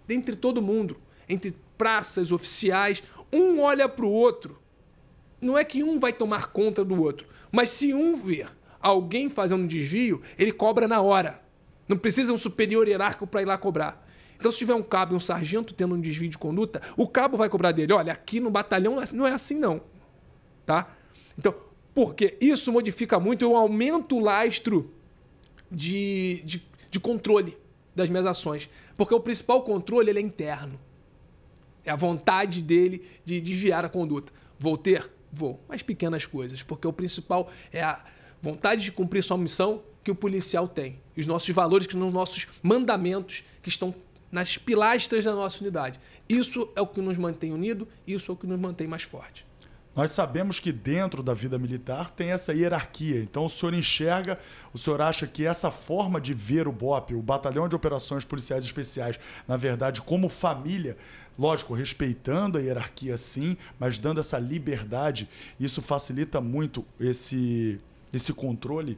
entre 0.10 0.36
todo 0.36 0.62
mundo, 0.62 0.98
entre 1.28 1.56
praças, 1.78 2.32
oficiais, 2.32 3.04
um 3.32 3.60
olha 3.62 3.88
para 3.88 4.06
o 4.06 4.12
outro. 4.12 4.60
Não 5.42 5.58
é 5.58 5.63
que 5.63 5.84
um 5.84 6.00
vai 6.00 6.12
tomar 6.12 6.48
conta 6.48 6.84
do 6.84 7.01
outro, 7.01 7.28
mas 7.51 7.70
se 7.70 7.94
um 7.94 8.22
ver 8.22 8.48
alguém 8.82 9.30
fazendo 9.30 9.63
um 9.63 9.68
desvio, 9.68 10.22
ele 10.38 10.51
cobra 10.51 10.88
na 10.88 11.01
hora. 11.01 11.42
Não 11.88 11.98
precisa 11.98 12.34
um 12.34 12.38
superior 12.38 12.88
hierárquico 12.88 13.28
para 13.28 13.42
ir 13.42 13.46
lá 13.46 13.58
cobrar. 13.58 14.08
Então, 14.38 14.51
se 14.51 14.58
tiver 14.58 14.74
um 14.74 14.84
cabo 14.84 15.13
e 15.13 15.18
um 15.18 15.20
sargento 15.20 15.74
tendo 15.74 15.96
um 15.96 16.00
desvio 16.00 16.30
de 16.30 16.38
conduta, 16.38 16.82
o 16.96 17.08
cabo 17.08 17.36
vai 17.36 17.50
cobrar 17.50 17.72
dele. 17.72 17.92
Olha, 17.92 18.13
aqui 18.13 18.39
no 18.39 18.50
batalhão 18.50 18.98
não 19.13 19.28
é 19.28 19.34
assim, 19.34 19.56
não. 19.56 19.82
Tá? 20.66 20.96
Então, 21.38 21.54
porque 21.94 22.38
isso 22.39 22.72
modifica 22.72 23.20
muito, 23.20 23.44
eu 23.44 23.56
aumento 23.56 24.16
o 24.16 24.20
lastro 24.20 24.94
de, 25.70 26.42
de, 26.46 26.66
de 26.89 27.00
controle 27.00 27.58
das 28.00 28.10
minhas 28.10 28.25
ações. 28.25 28.70
Porque 28.98 29.13
o 29.13 29.20
principal 29.20 29.62
controle 29.62 30.10
ele 30.10 30.20
é 30.20 30.22
interno. 30.22 30.79
É 31.86 31.91
a 31.91 31.96
vontade 31.96 32.62
dele 32.62 33.06
de 33.24 33.39
desviar 33.39 33.86
a 33.86 33.89
conduta. 33.89 34.32
Vou 34.58 34.77
ter? 34.77 35.10
Vou. 35.32 35.60
Mas 35.68 35.82
pequenas 35.82 36.25
coisas. 36.25 36.63
Porque 36.63 36.88
o 36.88 36.94
principal 36.94 37.50
é 37.72 37.84
a 37.84 38.03
vontade 38.41 38.84
de 38.84 38.91
cumprir 38.91 39.24
sua 39.24 39.38
missão 39.38 39.84
que 40.03 40.12
o 40.12 40.15
policial 40.15 40.68
tem. 40.68 41.00
Os 41.15 41.25
nossos 41.25 41.50
valores, 41.50 41.88
que 41.88 41.94
são 41.94 42.08
os 42.08 42.13
nossos 42.13 42.48
mandamentos, 42.63 43.44
que 43.62 43.70
estão 43.70 43.94
nas 44.32 44.58
pilastras 44.58 45.24
da 45.24 45.34
nossa 45.34 45.60
unidade. 45.60 46.00
Isso 46.27 46.70
é 46.75 46.82
o 46.82 46.88
que 46.88 47.01
nos 47.01 47.18
mantém 47.18 47.51
unido, 47.51 47.88
isso 48.08 48.32
é 48.32 48.34
o 48.34 48.38
que 48.38 48.48
nos 48.48 48.60
mantém 48.60 48.88
mais 48.88 49.03
forte. 49.03 49.46
Nós 50.00 50.12
sabemos 50.12 50.62
que 50.62 50.72
dentro 50.72 51.22
da 51.22 51.34
vida 51.34 51.60
militar 51.60 52.10
tem 52.10 52.32
essa 52.32 52.53
hierarquia. 52.53 53.20
Então 53.20 53.46
o 53.46 53.50
senhor 53.50 53.74
enxerga, 53.74 54.39
o 54.74 54.77
senhor 54.77 55.01
acha 55.01 55.27
que 55.27 55.46
essa 55.46 55.70
forma 55.70 56.22
de 56.22 56.34
ver 56.34 56.70
o 56.70 56.72
BOP, 56.72 57.13
o 57.13 57.22
Batalhão 57.22 57.68
de 57.68 57.75
Operações 57.75 58.24
Policiais 58.24 58.63
Especiais, 58.63 59.20
na 59.46 59.58
verdade, 59.58 60.01
como 60.01 60.29
família, 60.29 60.96
lógico, 61.38 61.74
respeitando 61.74 62.58
a 62.58 62.62
hierarquia 62.62 63.18
sim, 63.18 63.58
mas 63.77 64.00
dando 64.00 64.22
essa 64.22 64.39
liberdade, 64.39 65.27
isso 65.60 65.82
facilita 65.82 66.39
muito 66.39 66.86
esse, 66.98 67.77
esse 68.13 68.32
controle 68.32 68.98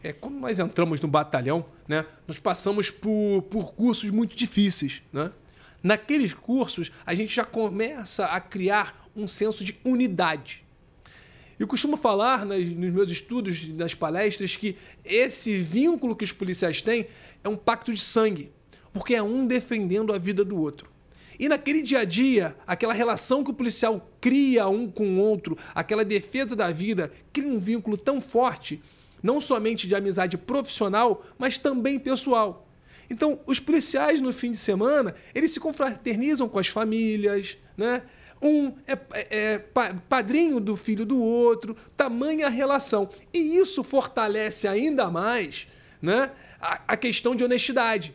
é, 0.00 0.12
quando 0.12 0.36
nós 0.36 0.60
entramos 0.60 1.00
no 1.00 1.08
batalhão, 1.08 1.66
né, 1.88 2.06
nós 2.28 2.38
passamos 2.38 2.88
por, 2.88 3.42
por 3.50 3.72
cursos 3.72 4.08
muito 4.12 4.36
difíceis. 4.36 5.02
Né? 5.12 5.32
Naqueles 5.82 6.32
cursos, 6.32 6.92
a 7.04 7.14
gente 7.14 7.34
já 7.34 7.44
começa 7.44 8.26
a 8.26 8.40
criar 8.40 9.09
um 9.20 9.28
senso 9.28 9.64
de 9.64 9.78
unidade. 9.84 10.64
Eu 11.58 11.66
costumo 11.66 11.96
falar 11.96 12.46
nas, 12.46 12.64
nos 12.64 12.92
meus 12.92 13.10
estudos, 13.10 13.68
nas 13.68 13.94
palestras, 13.94 14.56
que 14.56 14.76
esse 15.04 15.56
vínculo 15.58 16.16
que 16.16 16.24
os 16.24 16.32
policiais 16.32 16.80
têm 16.80 17.06
é 17.44 17.48
um 17.48 17.56
pacto 17.56 17.92
de 17.92 18.00
sangue, 18.00 18.50
porque 18.92 19.14
é 19.14 19.22
um 19.22 19.46
defendendo 19.46 20.12
a 20.12 20.18
vida 20.18 20.44
do 20.44 20.58
outro. 20.58 20.90
E 21.38 21.48
naquele 21.48 21.82
dia 21.82 22.00
a 22.00 22.04
dia, 22.04 22.56
aquela 22.66 22.92
relação 22.92 23.44
que 23.44 23.50
o 23.50 23.54
policial 23.54 24.10
cria 24.20 24.68
um 24.68 24.90
com 24.90 25.06
o 25.06 25.18
outro, 25.18 25.56
aquela 25.74 26.04
defesa 26.04 26.56
da 26.56 26.70
vida, 26.70 27.12
cria 27.32 27.48
um 27.48 27.58
vínculo 27.58 27.96
tão 27.96 28.20
forte 28.20 28.82
não 29.22 29.40
somente 29.40 29.86
de 29.86 29.94
amizade 29.94 30.36
profissional, 30.38 31.24
mas 31.38 31.58
também 31.58 31.98
pessoal. 31.98 32.66
Então, 33.08 33.40
os 33.46 33.58
policiais 33.58 34.20
no 34.20 34.32
fim 34.32 34.50
de 34.50 34.56
semana, 34.56 35.14
eles 35.34 35.50
se 35.50 35.60
confraternizam 35.60 36.48
com 36.48 36.58
as 36.58 36.68
famílias, 36.68 37.58
né? 37.76 38.02
Um 38.42 38.68
é, 38.86 38.98
é, 39.12 39.26
é 39.30 39.58
padrinho 40.08 40.60
do 40.60 40.76
filho 40.76 41.04
do 41.04 41.20
outro, 41.20 41.76
tamanha 41.96 42.48
relação. 42.48 43.08
E 43.32 43.56
isso 43.56 43.84
fortalece 43.84 44.66
ainda 44.66 45.10
mais 45.10 45.68
né, 46.00 46.30
a, 46.60 46.82
a 46.88 46.96
questão 46.96 47.36
de 47.36 47.44
honestidade. 47.44 48.14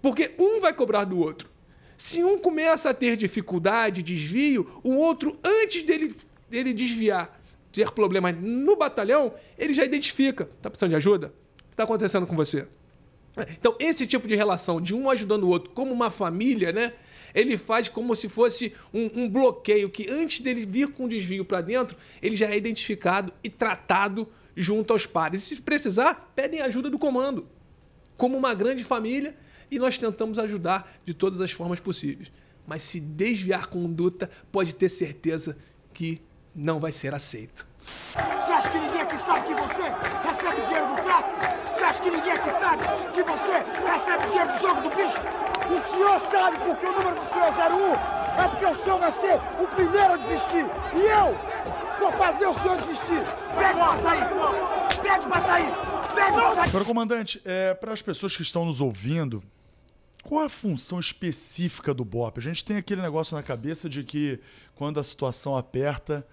Porque 0.00 0.32
um 0.38 0.60
vai 0.60 0.72
cobrar 0.72 1.04
do 1.04 1.18
outro. 1.18 1.50
Se 1.96 2.22
um 2.22 2.38
começa 2.38 2.90
a 2.90 2.94
ter 2.94 3.16
dificuldade, 3.16 4.02
desvio, 4.02 4.80
o 4.84 4.94
outro, 4.94 5.38
antes 5.42 5.82
dele, 5.82 6.14
dele 6.48 6.72
desviar, 6.72 7.40
ter 7.72 7.90
problemas 7.90 8.36
no 8.38 8.76
batalhão, 8.76 9.34
ele 9.58 9.74
já 9.74 9.84
identifica. 9.84 10.48
Está 10.56 10.70
precisando 10.70 10.90
de 10.90 10.96
ajuda? 10.96 11.28
O 11.28 11.62
que 11.68 11.72
está 11.72 11.84
acontecendo 11.84 12.26
com 12.26 12.36
você? 12.36 12.66
Então, 13.50 13.76
esse 13.78 14.06
tipo 14.06 14.26
de 14.26 14.34
relação 14.34 14.80
de 14.80 14.94
um 14.94 15.10
ajudando 15.10 15.44
o 15.44 15.48
outro, 15.48 15.70
como 15.70 15.92
uma 15.92 16.10
família, 16.10 16.72
né? 16.72 16.94
Ele 17.34 17.56
faz 17.58 17.88
como 17.88 18.14
se 18.14 18.28
fosse 18.28 18.72
um, 18.92 19.22
um 19.22 19.28
bloqueio 19.28 19.90
que 19.90 20.08
antes 20.10 20.40
dele 20.40 20.66
vir 20.66 20.88
com 20.88 21.08
desvio 21.08 21.44
para 21.44 21.60
dentro, 21.60 21.96
ele 22.22 22.36
já 22.36 22.46
é 22.46 22.56
identificado 22.56 23.32
e 23.42 23.50
tratado 23.50 24.28
junto 24.54 24.92
aos 24.92 25.06
pares. 25.06 25.42
E 25.50 25.56
se 25.56 25.62
precisar, 25.62 26.32
pedem 26.34 26.62
ajuda 26.62 26.88
do 26.88 26.98
comando, 26.98 27.46
como 28.16 28.36
uma 28.36 28.54
grande 28.54 28.82
família, 28.82 29.36
e 29.70 29.78
nós 29.78 29.98
tentamos 29.98 30.38
ajudar 30.38 30.98
de 31.04 31.12
todas 31.12 31.40
as 31.40 31.52
formas 31.52 31.80
possíveis. 31.80 32.30
Mas 32.66 32.82
se 32.82 32.98
desviar 32.98 33.66
conduta, 33.66 34.30
pode 34.50 34.74
ter 34.74 34.88
certeza 34.88 35.56
que 35.92 36.20
não 36.54 36.80
vai 36.80 36.92
ser 36.92 37.14
aceito. 37.14 37.66
Você 38.12 38.52
acha 38.52 38.70
que 38.70 38.78
ninguém 38.78 39.00
aqui 39.00 39.18
sabe 39.18 39.46
que 39.46 39.54
você 39.54 39.82
recebe 40.26 40.62
dinheiro 40.62 40.88
do 40.88 41.02
tráfico? 41.02 41.65
Acha 41.96 42.02
que 42.02 42.10
ninguém 42.10 42.32
aqui 42.32 42.50
sabe 42.50 42.82
que 43.14 43.22
você 43.22 43.52
recebe 43.90 44.26
dinheiro 44.26 44.52
do 44.52 44.60
jogo 44.60 44.80
do 44.82 44.90
bicho? 44.90 45.16
O 45.64 45.92
senhor 45.94 46.20
sabe 46.30 46.58
porque 46.58 46.86
o 46.86 46.92
número 46.92 47.16
do 47.16 47.32
senhor 47.32 47.46
é 47.46 47.72
01? 47.72 48.44
É 48.44 48.48
porque 48.48 48.66
o 48.66 48.74
senhor 48.74 48.98
vai 48.98 49.12
ser 49.12 49.40
o 49.58 49.66
primeiro 49.66 50.12
a 50.12 50.16
desistir. 50.18 50.66
E 50.94 51.00
eu 51.00 51.34
vou 51.98 52.12
fazer 52.12 52.46
o 52.48 52.52
senhor 52.52 52.76
desistir. 52.76 53.22
Pede 53.56 53.78
pra 53.78 53.96
sair. 53.96 54.24
Pede 55.00 55.26
pra 55.26 55.40
sair. 55.40 55.72
Pede 56.14 56.32
pra 56.32 56.54
sair. 56.54 56.68
Agora, 56.68 56.84
comandante, 56.84 57.40
é, 57.46 57.72
para 57.72 57.94
as 57.94 58.02
pessoas 58.02 58.36
que 58.36 58.42
estão 58.42 58.66
nos 58.66 58.82
ouvindo 58.82 59.42
Qual 60.22 60.44
a 60.44 60.50
função 60.50 61.00
específica 61.00 61.94
do 61.94 62.04
BOP? 62.04 62.38
A 62.38 62.42
gente 62.42 62.62
tem 62.62 62.76
aquele 62.76 63.00
negócio 63.00 63.34
na 63.34 63.42
cabeça 63.42 63.88
de 63.88 64.04
que 64.04 64.38
quando 64.74 65.00
a 65.00 65.04
situação 65.04 65.56
aperta, 65.56 66.26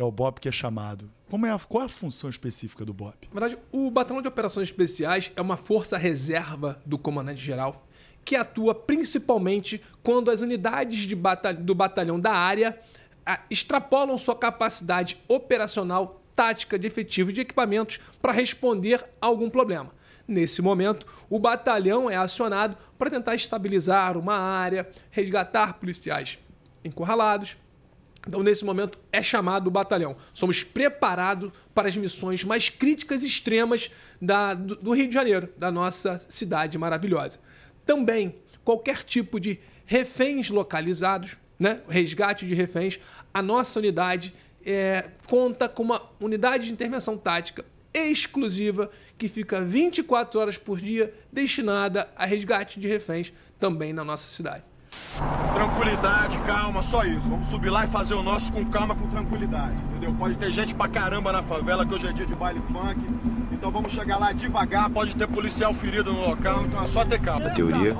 é 0.00 0.04
o 0.04 0.10
BOP 0.10 0.40
que 0.40 0.48
é 0.48 0.52
chamado. 0.52 1.10
Como 1.28 1.46
é 1.46 1.52
a, 1.52 1.58
qual 1.58 1.82
é 1.82 1.86
a 1.86 1.88
função 1.88 2.30
específica 2.30 2.84
do 2.84 2.92
BOP? 2.92 3.28
Na 3.32 3.40
verdade, 3.40 3.62
o 3.70 3.90
Batalhão 3.90 4.22
de 4.22 4.28
Operações 4.28 4.68
Especiais 4.68 5.30
é 5.36 5.40
uma 5.40 5.56
força 5.56 5.96
reserva 5.96 6.80
do 6.84 6.98
comandante-geral 6.98 7.86
que 8.24 8.36
atua 8.36 8.74
principalmente 8.74 9.82
quando 10.02 10.30
as 10.30 10.40
unidades 10.40 11.06
do 11.06 11.74
batalhão 11.74 12.20
da 12.20 12.32
área 12.32 12.78
ah, 13.24 13.40
extrapolam 13.50 14.16
sua 14.18 14.36
capacidade 14.36 15.18
operacional, 15.28 16.22
tática 16.34 16.78
de 16.78 16.86
efetivo 16.86 17.30
e 17.30 17.32
de 17.32 17.40
equipamentos 17.40 17.98
para 18.20 18.32
responder 18.32 19.04
a 19.20 19.26
algum 19.26 19.48
problema. 19.48 19.92
Nesse 20.26 20.62
momento, 20.62 21.06
o 21.28 21.38
batalhão 21.38 22.08
é 22.08 22.16
acionado 22.16 22.76
para 22.98 23.10
tentar 23.10 23.34
estabilizar 23.34 24.16
uma 24.16 24.36
área, 24.36 24.88
resgatar 25.10 25.74
policiais 25.74 26.38
encurralados. 26.84 27.56
Então, 28.26 28.42
nesse 28.42 28.64
momento, 28.64 28.98
é 29.10 29.22
chamado 29.22 29.68
o 29.68 29.70
batalhão. 29.70 30.16
Somos 30.32 30.62
preparados 30.62 31.50
para 31.74 31.88
as 31.88 31.96
missões 31.96 32.44
mais 32.44 32.68
críticas 32.68 33.22
e 33.22 33.26
extremas 33.26 33.90
da, 34.20 34.54
do, 34.54 34.76
do 34.76 34.92
Rio 34.92 35.08
de 35.08 35.14
Janeiro, 35.14 35.48
da 35.56 35.70
nossa 35.70 36.20
cidade 36.28 36.76
maravilhosa. 36.76 37.38
Também, 37.86 38.36
qualquer 38.64 39.04
tipo 39.04 39.40
de 39.40 39.58
reféns 39.86 40.50
localizados, 40.50 41.36
né? 41.58 41.80
resgate 41.88 42.46
de 42.46 42.54
reféns, 42.54 43.00
a 43.32 43.42
nossa 43.42 43.78
unidade 43.78 44.34
é, 44.64 45.10
conta 45.26 45.68
com 45.68 45.82
uma 45.82 46.02
unidade 46.20 46.66
de 46.66 46.72
intervenção 46.72 47.16
tática 47.16 47.64
exclusiva 47.92 48.90
que 49.18 49.28
fica 49.28 49.60
24 49.60 50.38
horas 50.38 50.58
por 50.58 50.78
dia 50.78 51.12
destinada 51.32 52.08
a 52.14 52.24
resgate 52.24 52.78
de 52.78 52.86
reféns 52.86 53.32
também 53.58 53.92
na 53.92 54.04
nossa 54.04 54.28
cidade. 54.28 54.62
Tranquilidade, 55.54 56.38
calma, 56.46 56.82
só 56.82 57.04
isso. 57.04 57.28
Vamos 57.28 57.48
subir 57.48 57.70
lá 57.70 57.84
e 57.84 57.88
fazer 57.88 58.14
o 58.14 58.22
nosso 58.22 58.52
com 58.52 58.64
calma, 58.66 58.94
com 58.94 59.08
tranquilidade, 59.08 59.76
entendeu? 59.76 60.14
Pode 60.14 60.36
ter 60.36 60.50
gente 60.50 60.74
pra 60.74 60.88
caramba 60.88 61.32
na 61.32 61.42
favela, 61.42 61.84
que 61.84 61.94
hoje 61.94 62.06
é 62.06 62.12
dia 62.12 62.26
de 62.26 62.34
baile 62.34 62.62
funk. 62.70 62.98
Então 63.50 63.70
vamos 63.70 63.92
chegar 63.92 64.18
lá 64.18 64.32
devagar, 64.32 64.88
pode 64.90 65.14
ter 65.14 65.26
policial 65.26 65.74
ferido 65.74 66.12
no 66.12 66.28
local, 66.28 66.62
então 66.64 66.82
é 66.82 66.88
só 66.88 67.04
ter 67.04 67.20
calma. 67.20 67.46
Na 67.46 67.50
teoria, 67.50 67.96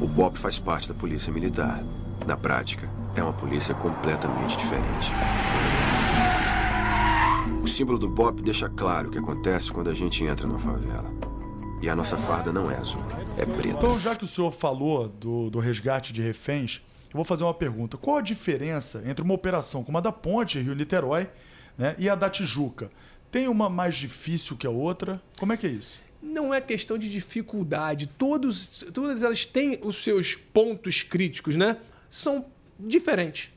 o 0.00 0.06
BOP 0.06 0.36
faz 0.38 0.58
parte 0.58 0.88
da 0.88 0.94
polícia 0.94 1.32
militar. 1.32 1.80
Na 2.26 2.36
prática, 2.36 2.88
é 3.14 3.22
uma 3.22 3.32
polícia 3.32 3.74
completamente 3.74 4.56
diferente. 4.56 5.12
O 7.62 7.68
símbolo 7.68 7.98
do 7.98 8.08
BOP 8.08 8.42
deixa 8.42 8.68
claro 8.68 9.08
o 9.08 9.10
que 9.10 9.18
acontece 9.18 9.70
quando 9.70 9.90
a 9.90 9.94
gente 9.94 10.24
entra 10.24 10.46
na 10.46 10.58
favela. 10.58 11.10
E 11.82 11.88
a 11.88 11.96
nossa 11.96 12.16
farda 12.16 12.52
não 12.52 12.70
é 12.70 12.76
azul, 12.76 13.02
é 13.40 13.46
preta. 13.46 13.68
Então, 13.68 13.98
já 13.98 14.14
que 14.14 14.24
o 14.24 14.26
senhor 14.26 14.52
falou 14.52 15.08
do, 15.08 15.50
do 15.50 15.58
resgate 15.58 16.12
de 16.12 16.20
reféns, 16.20 16.82
eu 17.06 17.16
vou 17.16 17.24
fazer 17.24 17.44
uma 17.44 17.54
pergunta. 17.54 17.96
Qual 17.96 18.18
a 18.18 18.20
diferença 18.20 19.02
entre 19.06 19.24
uma 19.24 19.34
operação 19.34 19.82
como 19.82 19.98
a 19.98 20.00
da 20.00 20.12
Ponte, 20.12 20.58
Rio-Niterói, 20.58 21.28
né, 21.76 21.94
e 21.98 22.08
a 22.08 22.14
da 22.14 22.28
Tijuca? 22.28 22.90
Tem 23.30 23.48
uma 23.48 23.68
mais 23.68 23.96
difícil 23.96 24.56
que 24.56 24.66
a 24.66 24.70
outra? 24.70 25.22
Como 25.38 25.52
é 25.52 25.56
que 25.56 25.66
é 25.66 25.70
isso? 25.70 26.00
Não 26.22 26.52
é 26.52 26.60
questão 26.60 26.98
de 26.98 27.08
dificuldade. 27.08 28.06
Todos, 28.06 28.84
todas 28.92 29.22
elas 29.22 29.46
têm 29.46 29.78
os 29.82 30.02
seus 30.02 30.34
pontos 30.34 31.02
críticos, 31.02 31.56
né? 31.56 31.78
São 32.10 32.44
diferentes. 32.78 33.50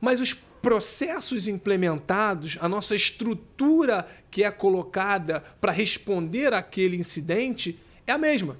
Mas 0.00 0.20
os 0.20 0.34
processos 0.34 1.48
implementados, 1.48 2.58
a 2.60 2.68
nossa 2.68 2.94
estrutura 2.94 4.06
que 4.30 4.44
é 4.44 4.50
colocada 4.50 5.42
para 5.60 5.72
responder 5.72 6.52
àquele 6.52 6.96
incidente 6.96 7.78
é 8.06 8.12
a 8.12 8.18
mesma. 8.18 8.58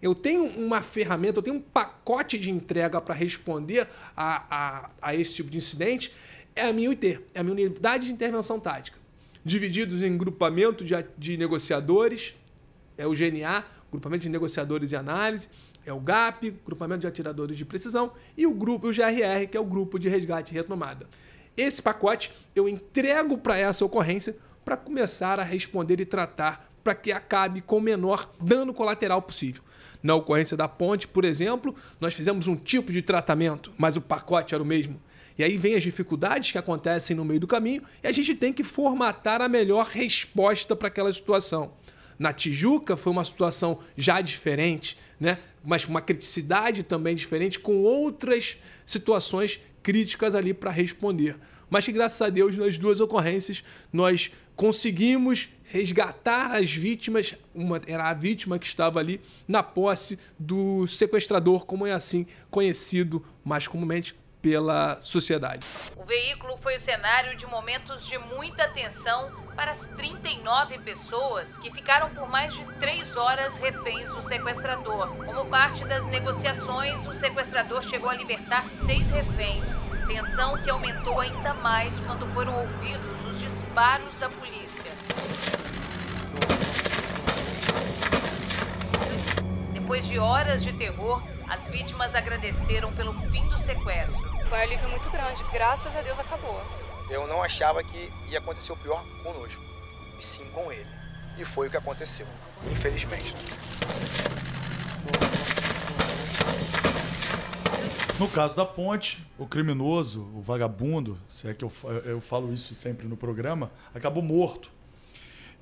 Eu 0.00 0.14
tenho 0.14 0.44
uma 0.44 0.80
ferramenta, 0.80 1.38
eu 1.38 1.42
tenho 1.42 1.56
um 1.56 1.60
pacote 1.60 2.38
de 2.38 2.50
entrega 2.50 3.00
para 3.00 3.14
responder 3.14 3.88
a, 4.16 4.44
a, 4.50 4.90
a, 5.02 5.14
esse 5.14 5.34
tipo 5.34 5.50
de 5.50 5.58
incidente, 5.58 6.12
é 6.54 6.62
a 6.62 6.72
minha 6.72 6.88
UIT, 6.88 7.20
é 7.34 7.40
a 7.40 7.42
minha 7.42 7.54
unidade 7.54 8.06
de 8.06 8.12
intervenção 8.12 8.60
tática. 8.60 8.98
Divididos 9.44 10.02
em 10.02 10.16
grupamento 10.16 10.84
de, 10.84 10.94
de 11.16 11.36
negociadores, 11.36 12.34
é 12.96 13.06
o 13.06 13.12
GNA, 13.12 13.64
grupamento 13.90 14.22
de 14.22 14.28
negociadores 14.28 14.92
e 14.92 14.96
análise, 14.96 15.48
é 15.84 15.92
o 15.92 16.00
GAP, 16.00 16.50
grupamento 16.64 17.00
de 17.00 17.06
atiradores 17.06 17.56
de 17.56 17.64
precisão, 17.64 18.12
e 18.36 18.46
o 18.46 18.52
grupo, 18.52 18.88
o 18.88 18.92
GRR, 18.92 19.46
que 19.50 19.56
é 19.56 19.60
o 19.60 19.64
grupo 19.64 19.98
de 19.98 20.08
resgate 20.08 20.52
e 20.52 20.54
retomada. 20.54 21.08
Esse 21.56 21.82
pacote 21.82 22.32
eu 22.54 22.68
entrego 22.68 23.38
para 23.38 23.56
essa 23.56 23.84
ocorrência 23.84 24.36
para 24.64 24.76
começar 24.76 25.40
a 25.40 25.42
responder 25.42 25.98
e 26.00 26.04
tratar 26.04 26.70
para 26.88 26.94
que 26.94 27.12
acabe 27.12 27.60
com 27.60 27.76
o 27.76 27.82
menor 27.82 28.32
dano 28.40 28.72
colateral 28.72 29.20
possível. 29.20 29.62
Na 30.02 30.14
ocorrência 30.14 30.56
da 30.56 30.66
ponte, 30.66 31.06
por 31.06 31.22
exemplo, 31.22 31.74
nós 32.00 32.14
fizemos 32.14 32.46
um 32.46 32.56
tipo 32.56 32.90
de 32.90 33.02
tratamento, 33.02 33.70
mas 33.76 33.94
o 33.94 34.00
pacote 34.00 34.54
era 34.54 34.62
o 34.62 34.66
mesmo. 34.66 34.98
E 35.36 35.44
aí 35.44 35.58
vem 35.58 35.74
as 35.74 35.82
dificuldades 35.82 36.50
que 36.50 36.56
acontecem 36.56 37.14
no 37.14 37.26
meio 37.26 37.40
do 37.40 37.46
caminho 37.46 37.82
e 38.02 38.06
a 38.06 38.10
gente 38.12 38.34
tem 38.34 38.54
que 38.54 38.64
formatar 38.64 39.42
a 39.42 39.50
melhor 39.50 39.84
resposta 39.84 40.74
para 40.74 40.88
aquela 40.88 41.12
situação. 41.12 41.72
Na 42.18 42.32
Tijuca 42.32 42.96
foi 42.96 43.12
uma 43.12 43.24
situação 43.26 43.80
já 43.94 44.22
diferente, 44.22 44.96
né? 45.20 45.36
mas 45.62 45.84
uma 45.84 46.00
criticidade 46.00 46.82
também 46.82 47.14
diferente, 47.14 47.58
com 47.58 47.82
outras 47.82 48.56
situações 48.86 49.60
críticas 49.82 50.34
ali 50.34 50.54
para 50.54 50.70
responder. 50.70 51.36
Mas 51.68 51.84
que, 51.84 51.92
graças 51.92 52.22
a 52.22 52.30
Deus, 52.30 52.56
nas 52.56 52.78
duas 52.78 52.98
ocorrências, 52.98 53.62
nós 53.92 54.30
conseguimos 54.58 55.48
resgatar 55.62 56.50
as 56.50 56.68
vítimas. 56.68 57.32
Uma 57.54 57.80
era 57.86 58.08
a 58.08 58.12
vítima 58.12 58.58
que 58.58 58.66
estava 58.66 58.98
ali 58.98 59.20
na 59.46 59.62
posse 59.62 60.18
do 60.36 60.84
sequestrador, 60.88 61.64
como 61.64 61.86
é 61.86 61.92
assim 61.92 62.26
conhecido 62.50 63.24
mais 63.44 63.68
comumente 63.68 64.18
pela 64.42 65.00
sociedade. 65.00 65.64
O 65.96 66.04
veículo 66.04 66.56
foi 66.56 66.76
o 66.76 66.80
cenário 66.80 67.36
de 67.36 67.46
momentos 67.46 68.04
de 68.06 68.18
muita 68.18 68.66
tensão 68.68 69.30
para 69.54 69.70
as 69.70 69.86
39 69.88 70.78
pessoas 70.78 71.56
que 71.58 71.70
ficaram 71.70 72.10
por 72.10 72.28
mais 72.28 72.54
de 72.54 72.64
três 72.80 73.16
horas 73.16 73.56
reféns 73.58 74.08
do 74.10 74.22
sequestrador. 74.22 75.08
Como 75.24 75.46
parte 75.46 75.84
das 75.84 76.06
negociações, 76.08 77.06
o 77.06 77.14
sequestrador 77.14 77.82
chegou 77.82 78.10
a 78.10 78.14
libertar 78.14 78.64
seis 78.66 79.08
reféns. 79.10 79.66
Tensão 80.06 80.56
que 80.62 80.70
aumentou 80.70 81.20
ainda 81.20 81.54
mais 81.54 81.98
quando 82.00 82.26
foram 82.32 82.58
ouvidos 82.60 83.24
os 83.24 83.38
disparos 83.40 84.07
da 84.18 84.28
polícia. 84.28 84.90
Depois 89.72 90.06
de 90.06 90.18
horas 90.18 90.62
de 90.62 90.72
terror, 90.72 91.22
as 91.48 91.66
vítimas 91.68 92.14
agradeceram 92.14 92.92
pelo 92.92 93.12
fim 93.30 93.46
do 93.48 93.58
sequestro. 93.58 94.20
Foi 94.48 94.58
um 94.58 94.62
alívio 94.62 94.88
muito 94.88 95.08
grande. 95.10 95.42
Graças 95.52 95.94
a 95.96 96.00
Deus 96.00 96.18
acabou. 96.18 96.60
Eu 97.08 97.26
não 97.26 97.42
achava 97.42 97.82
que 97.82 98.12
ia 98.28 98.38
acontecer 98.38 98.72
o 98.72 98.76
pior 98.76 99.02
conosco, 99.22 99.62
e 100.18 100.22
sim 100.22 100.44
com 100.52 100.70
ele. 100.70 100.86
E 101.38 101.44
foi 101.44 101.68
o 101.68 101.70
que 101.70 101.76
aconteceu, 101.76 102.26
infelizmente. 102.70 103.34
No 108.18 108.26
caso 108.26 108.56
da 108.56 108.64
ponte, 108.64 109.24
o 109.38 109.46
criminoso, 109.46 110.28
o 110.34 110.40
vagabundo, 110.40 111.16
se 111.28 111.46
é 111.46 111.54
que 111.54 111.64
eu, 111.64 111.70
eu 112.04 112.20
falo 112.20 112.52
isso 112.52 112.74
sempre 112.74 113.06
no 113.06 113.16
programa, 113.16 113.70
acabou 113.94 114.24
morto. 114.24 114.72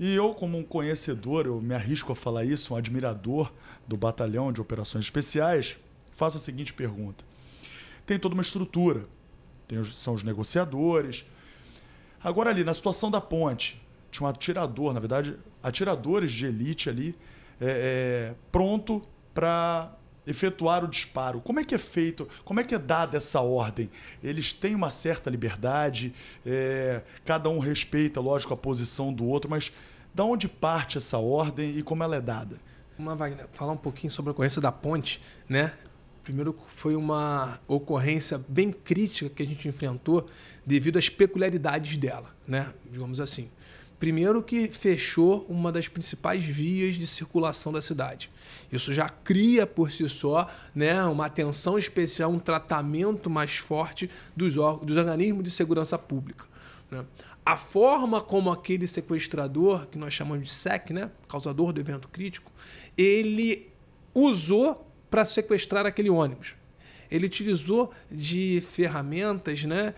E 0.00 0.14
eu, 0.14 0.32
como 0.32 0.56
um 0.56 0.62
conhecedor, 0.62 1.44
eu 1.44 1.60
me 1.60 1.74
arrisco 1.74 2.12
a 2.12 2.16
falar 2.16 2.46
isso, 2.46 2.72
um 2.72 2.76
admirador 2.76 3.52
do 3.86 3.94
batalhão 3.94 4.50
de 4.50 4.58
operações 4.58 5.04
especiais, 5.04 5.76
faço 6.12 6.38
a 6.38 6.40
seguinte 6.40 6.72
pergunta: 6.72 7.26
tem 8.06 8.18
toda 8.18 8.32
uma 8.34 8.42
estrutura, 8.42 9.06
tem, 9.68 9.84
são 9.92 10.14
os 10.14 10.22
negociadores. 10.22 11.26
Agora, 12.24 12.48
ali, 12.48 12.64
na 12.64 12.72
situação 12.72 13.10
da 13.10 13.20
ponte, 13.20 13.78
tinha 14.10 14.26
um 14.26 14.30
atirador, 14.30 14.94
na 14.94 15.00
verdade, 15.00 15.36
atiradores 15.62 16.32
de 16.32 16.46
elite 16.46 16.88
ali, 16.88 17.14
é, 17.60 18.30
é, 18.30 18.34
pronto 18.50 19.02
para 19.34 19.94
efetuar 20.26 20.84
o 20.84 20.88
disparo. 20.88 21.40
Como 21.40 21.60
é 21.60 21.64
que 21.64 21.74
é 21.74 21.78
feito? 21.78 22.28
Como 22.44 22.60
é 22.60 22.64
que 22.64 22.74
é 22.74 22.78
dada 22.78 23.16
essa 23.16 23.40
ordem? 23.40 23.90
Eles 24.22 24.52
têm 24.52 24.74
uma 24.74 24.90
certa 24.90 25.30
liberdade, 25.30 26.14
é, 26.44 27.02
cada 27.24 27.48
um 27.48 27.58
respeita, 27.58 28.20
lógico, 28.20 28.52
a 28.52 28.56
posição 28.56 29.12
do 29.12 29.24
outro, 29.24 29.50
mas 29.50 29.72
da 30.14 30.24
onde 30.24 30.48
parte 30.48 30.98
essa 30.98 31.18
ordem 31.18 31.76
e 31.76 31.82
como 31.82 32.02
ela 32.02 32.16
é 32.16 32.20
dada? 32.20 32.58
Uma, 32.98 33.14
Wagner, 33.14 33.46
falar 33.52 33.72
um 33.72 33.76
pouquinho 33.76 34.10
sobre 34.10 34.30
a 34.30 34.32
ocorrência 34.32 34.60
da 34.60 34.72
ponte, 34.72 35.20
né? 35.48 35.72
Primeiro, 36.24 36.56
foi 36.74 36.96
uma 36.96 37.60
ocorrência 37.68 38.40
bem 38.48 38.72
crítica 38.72 39.30
que 39.30 39.42
a 39.44 39.46
gente 39.46 39.68
enfrentou 39.68 40.26
devido 40.64 40.98
às 40.98 41.08
peculiaridades 41.08 41.96
dela, 41.96 42.34
né? 42.48 42.72
digamos 42.90 43.20
assim. 43.20 43.48
Primeiro, 43.98 44.42
que 44.42 44.68
fechou 44.68 45.46
uma 45.48 45.72
das 45.72 45.88
principais 45.88 46.44
vias 46.44 46.96
de 46.96 47.06
circulação 47.06 47.72
da 47.72 47.80
cidade. 47.80 48.30
Isso 48.70 48.92
já 48.92 49.08
cria 49.08 49.66
por 49.66 49.90
si 49.90 50.06
só 50.08 50.50
né, 50.74 51.02
uma 51.04 51.26
atenção 51.26 51.78
especial, 51.78 52.30
um 52.30 52.38
tratamento 52.38 53.30
mais 53.30 53.56
forte 53.56 54.10
dos, 54.36 54.54
dos 54.54 54.96
organismos 54.96 55.42
de 55.42 55.50
segurança 55.50 55.96
pública. 55.96 56.44
Né? 56.90 57.04
A 57.44 57.56
forma 57.56 58.20
como 58.20 58.50
aquele 58.50 58.86
sequestrador, 58.86 59.86
que 59.86 59.98
nós 59.98 60.12
chamamos 60.12 60.44
de 60.44 60.52
SEC, 60.52 60.90
né, 60.90 61.10
causador 61.28 61.72
do 61.72 61.80
evento 61.80 62.08
crítico, 62.08 62.52
ele 62.98 63.70
usou 64.12 64.86
para 65.08 65.24
sequestrar 65.24 65.86
aquele 65.86 66.10
ônibus. 66.10 66.54
Ele 67.10 67.26
utilizou 67.26 67.92
de 68.10 68.62
ferramentas, 68.72 69.62
né? 69.62 69.94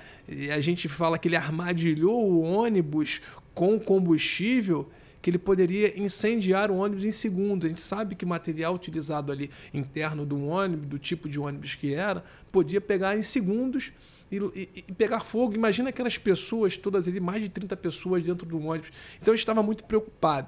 A 0.54 0.60
gente 0.60 0.88
fala 0.88 1.18
que 1.18 1.26
ele 1.26 1.36
armadilhou 1.36 2.30
o 2.30 2.42
ônibus 2.42 3.22
com 3.58 3.76
combustível 3.76 4.88
que 5.20 5.28
ele 5.28 5.38
poderia 5.38 6.00
incendiar 6.00 6.70
o 6.70 6.76
ônibus 6.76 7.04
em 7.04 7.10
segundos. 7.10 7.66
A 7.66 7.68
gente 7.68 7.80
sabe 7.80 8.14
que 8.14 8.24
material 8.24 8.72
utilizado 8.72 9.32
ali 9.32 9.50
interno 9.74 10.24
do 10.24 10.46
ônibus, 10.46 10.86
do 10.86 10.96
tipo 10.96 11.28
de 11.28 11.40
ônibus 11.40 11.74
que 11.74 11.92
era, 11.92 12.22
podia 12.52 12.80
pegar 12.80 13.18
em 13.18 13.22
segundos 13.22 13.92
e, 14.30 14.36
e, 14.36 14.84
e, 14.86 14.92
pegar 14.92 15.18
fogo. 15.18 15.54
Imagina 15.54 15.88
aquelas 15.88 16.16
pessoas, 16.16 16.76
todas 16.76 17.08
ali, 17.08 17.18
mais 17.18 17.42
de 17.42 17.48
30 17.48 17.76
pessoas 17.78 18.22
dentro 18.22 18.46
do 18.46 18.64
ônibus. 18.64 18.92
Então 19.20 19.34
ele 19.34 19.40
estava 19.40 19.60
muito 19.60 19.82
preocupado. 19.82 20.46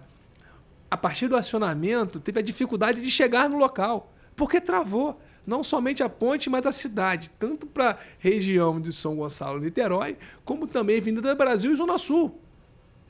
A 0.88 0.96
partir 0.96 1.26
do 1.26 1.34
acionamento, 1.34 2.20
teve 2.20 2.38
a 2.38 2.42
dificuldade 2.42 3.00
de 3.00 3.10
chegar 3.10 3.50
no 3.50 3.58
local, 3.58 4.14
porque 4.36 4.60
travou 4.60 5.20
não 5.44 5.64
somente 5.64 6.00
a 6.00 6.08
ponte, 6.08 6.48
mas 6.48 6.64
a 6.64 6.70
cidade, 6.70 7.28
tanto 7.40 7.66
para 7.66 7.90
a 7.90 7.96
região 8.20 8.80
de 8.80 8.92
São 8.92 9.16
Gonçalo, 9.16 9.58
Niterói, 9.58 10.16
como 10.44 10.68
também 10.68 11.00
vindo 11.00 11.20
do 11.20 11.34
Brasil 11.34 11.72
e 11.72 11.76
Zona 11.76 11.98
Sul. 11.98 12.40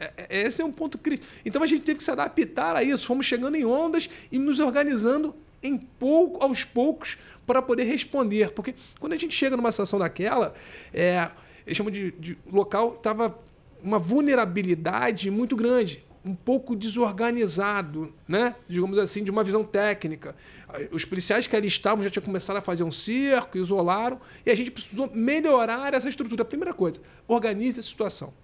É, 0.01 0.13
é, 0.17 0.43
esse 0.43 0.63
é 0.63 0.65
um 0.65 0.73
ponto 0.73 0.97
crítico. 0.97 1.31
Então 1.45 1.63
a 1.63 1.67
gente 1.67 1.83
teve 1.83 1.99
que 1.99 2.05
se 2.05 2.11
adaptar 2.11 2.75
a 2.75 2.83
isso. 2.83 3.07
Fomos 3.07 3.27
chegando 3.27 3.55
em 3.55 3.65
ondas 3.67 4.09
e 4.33 4.39
nos 4.39 4.59
organizando 4.59 5.37
em 5.63 5.77
pouco, 5.77 6.43
aos 6.43 6.65
poucos, 6.65 7.19
para 7.47 7.61
poder 7.61 7.85
responder. 7.85 8.51
Porque 8.53 8.75
quando 8.99 9.13
a 9.13 9.17
gente 9.19 9.35
chega 9.35 9.57
numa 9.57 9.71
situação 9.71 9.99
daquela, 9.99 10.55
é, 10.93 11.31
chamam 11.69 11.93
de, 11.93 12.13
de 12.13 12.39
local, 12.51 12.95
estava 12.97 13.39
uma 13.83 13.99
vulnerabilidade 13.99 15.31
muito 15.31 15.55
grande 15.55 16.03
um 16.23 16.35
pouco 16.35 16.77
desorganizado, 16.77 18.13
né? 18.29 18.55
digamos 18.69 18.99
assim, 18.99 19.25
de 19.25 19.31
uma 19.31 19.43
visão 19.43 19.65
técnica. 19.65 20.37
Os 20.93 21.05
policiais 21.05 21.47
que 21.47 21.57
ali 21.57 21.67
estavam 21.67 22.05
já 22.05 22.11
tinham 22.11 22.25
começado 22.25 22.59
a 22.59 22.61
fazer 22.61 22.85
um 22.85 22.93
cerco, 22.93 23.57
isolaram, 23.57 24.21
e 24.45 24.51
a 24.51 24.55
gente 24.55 24.71
precisou 24.71 25.11
melhorar 25.15 25.95
essa 25.95 26.09
estrutura. 26.09 26.45
Primeira 26.45 26.75
coisa, 26.75 27.01
organize 27.27 27.81
a 27.81 27.83
situação. 27.83 28.35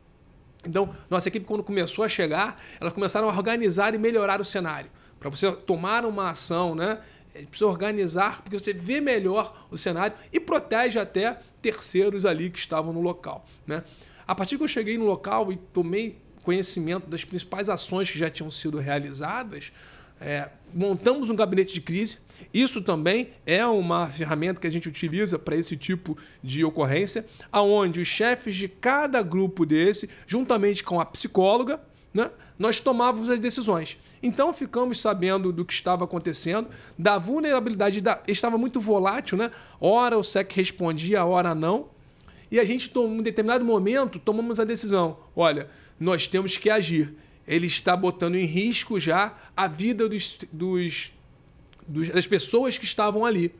Então, 0.67 0.95
nossa 1.09 1.29
equipe, 1.29 1.47
quando 1.47 1.63
começou 1.63 2.05
a 2.05 2.09
chegar, 2.09 2.61
elas 2.81 2.93
começaram 2.93 3.29
a 3.29 3.33
organizar 3.33 3.95
e 3.95 3.99
melhorar 3.99 4.41
o 4.41 4.45
cenário. 4.45 4.91
Para 5.19 5.31
você 5.31 5.51
tomar 5.53 6.05
uma 6.05 6.31
ação, 6.31 6.75
né? 6.75 6.99
É, 7.35 7.43
precisa 7.43 7.69
organizar, 7.69 8.43
porque 8.43 8.59
você 8.59 8.73
vê 8.73 9.01
melhor 9.01 9.67
o 9.71 9.77
cenário 9.77 10.17
e 10.33 10.41
protege 10.41 10.99
até 10.99 11.39
terceiros 11.61 12.25
ali 12.25 12.49
que 12.49 12.59
estavam 12.59 12.93
no 12.93 13.01
local. 13.03 13.45
Né? 13.67 13.85
A 14.27 14.35
partir 14.35 14.57
que 14.57 14.65
eu 14.65 14.69
cheguei 14.69 14.97
no 14.97 15.05
local 15.05 15.53
e 15.53 15.57
tomei 15.57 16.19
conhecimento 16.43 17.09
das 17.11 17.25
principais 17.25 17.69
ações 17.69 18.11
que 18.11 18.19
já 18.19 18.31
tinham 18.31 18.51
sido 18.51 18.79
realizadas, 18.79 19.73
é, 20.21 20.49
montamos 20.75 21.31
um 21.31 21.37
gabinete 21.37 21.75
de 21.75 21.81
crise. 21.81 22.19
Isso 22.53 22.83
também 22.83 23.31
é 23.47 23.65
uma 23.67 24.09
ferramenta 24.09 24.61
que 24.61 24.67
a 24.67 24.71
gente 24.71 24.89
utiliza 24.89 25.39
para 25.39 25.57
esse 25.57 25.77
tipo 25.77 26.17
de 26.43 26.65
ocorrência, 26.65 27.27
aonde 27.51 28.01
os 28.01 28.09
chefes 28.09 28.55
de 28.55 28.69
cada 28.69 29.23
grupo 29.23 29.65
desse, 29.65 30.09
juntamente 30.27 30.85
com 30.85 31.01
a 31.01 31.07
psicóloga, 31.07 31.81
né, 32.13 32.31
nós 32.59 32.81
tomávamos 32.81 33.29
as 33.29 33.41
decisões. 33.41 33.99
Então 34.23 34.53
ficamos 34.53 35.01
sabendo 35.01 35.53
do 35.53 35.65
que 35.65 35.73
estava 35.73 36.05
acontecendo, 36.05 36.69
da 36.99 37.19
vulnerabilidade, 37.19 38.01
da, 38.01 38.23
estava 38.27 38.57
muito 38.57 38.81
volátil, 38.81 39.37
né? 39.37 39.51
Ora 39.81 40.17
o 40.19 40.25
SEC 40.25 40.51
respondia, 40.53 41.25
ora 41.25 41.55
não. 41.55 41.89
E 42.51 42.59
a 42.59 42.65
gente, 42.65 42.91
em 42.95 42.99
um 42.99 43.23
determinado 43.23 43.65
momento, 43.65 44.19
tomamos 44.19 44.59
a 44.59 44.65
decisão: 44.65 45.19
olha, 45.35 45.69
nós 46.01 46.27
temos 46.27 46.57
que 46.57 46.71
agir. 46.71 47.15
Ele 47.47 47.67
está 47.67 47.97
botando 47.97 48.35
em 48.35 48.45
risco 48.45 48.99
já 48.99 49.37
a 49.57 49.69
vida 49.69 50.09
dos, 50.09 50.39
dos, 50.53 51.13
dos, 51.87 52.09
das 52.09 52.27
pessoas 52.27 52.77
que 52.77 52.85
estavam 52.85 53.25
ali. 53.25 53.55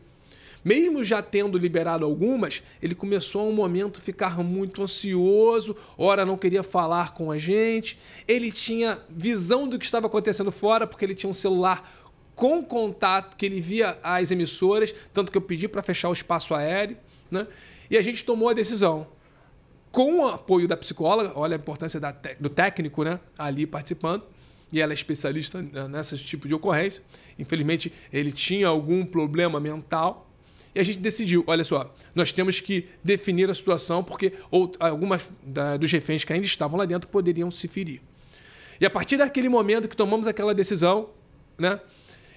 Mesmo 0.65 1.05
já 1.05 1.23
tendo 1.23 1.57
liberado 1.57 2.05
algumas, 2.05 2.61
ele 2.83 2.93
começou 2.93 3.43
a 3.43 3.45
um 3.45 3.53
momento 3.53 4.03
ficar 4.03 4.43
muito 4.43 4.83
ansioso, 4.83 5.77
ora 5.97 6.27
não 6.27 6.37
queria 6.37 6.65
falar 6.65 7.15
com 7.15 7.31
a 7.31 7.39
gente. 7.39 7.97
Ele 8.27 8.51
tinha 8.51 8.99
visão 9.09 9.69
do 9.69 9.79
que 9.79 9.85
estava 9.85 10.09
acontecendo 10.09 10.51
fora, 10.51 10.85
porque 10.85 11.05
ele 11.05 11.15
tinha 11.15 11.31
um 11.31 11.35
celular 11.35 11.89
com 12.35 12.65
contato 12.65 13.37
que 13.37 13.47
ele 13.47 13.61
via 13.61 13.97
as 14.03 14.33
emissoras, 14.33 14.93
tanto 15.15 15.31
que 15.31 15.39
eu 15.39 15.43
pedi 15.43 15.69
para 15.69 15.85
fechar 15.85 16.09
o 16.09 16.13
espaço 16.13 16.53
aéreo, 16.53 16.97
né? 17.31 17.47
E 17.89 17.97
a 17.97 18.03
gente 18.03 18.25
tomou 18.25 18.49
a 18.49 18.53
decisão 18.53 19.07
com 19.97 20.19
o 20.19 20.29
apoio 20.29 20.69
da 20.69 20.77
psicóloga, 20.77 21.33
olha 21.35 21.57
a 21.57 21.59
importância 21.59 21.99
da, 21.99 22.15
do 22.39 22.51
técnico 22.51 23.03
né, 23.03 23.19
ali 23.39 23.67
participando, 23.67 24.25
e 24.71 24.79
ela 24.79 24.93
é 24.93 24.95
especialista 24.95 25.63
nesse 25.89 26.19
tipo 26.19 26.47
de 26.47 26.53
ocorrência. 26.53 27.03
Infelizmente, 27.39 27.91
ele 28.13 28.31
tinha 28.31 28.69
algum 28.69 29.07
problema 29.07 29.59
mental. 29.59 30.31
E 30.75 30.81
a 30.81 30.83
gente 30.83 30.99
decidiu, 30.99 31.43
olha 31.47 31.65
só, 31.65 31.95
nós 32.15 32.31
temos 32.31 32.61
que 32.61 32.87
definir 33.03 33.49
a 33.49 33.55
situação, 33.55 34.05
porque 34.05 34.35
algumas 34.79 35.23
da, 35.43 35.79
dos 35.79 35.91
reféns 35.91 36.25
que 36.25 36.33
ainda 36.35 36.45
estavam 36.45 36.79
lá 36.79 36.85
dentro 36.85 37.09
poderiam 37.09 37.51
se 37.51 37.67
ferir. 37.67 38.03
E 38.79 38.85
a 38.85 38.91
partir 38.91 39.17
daquele 39.17 39.49
momento 39.49 39.89
que 39.89 39.97
tomamos 39.97 40.27
aquela 40.27 40.55
decisão, 40.55 41.09
né? 41.57 41.81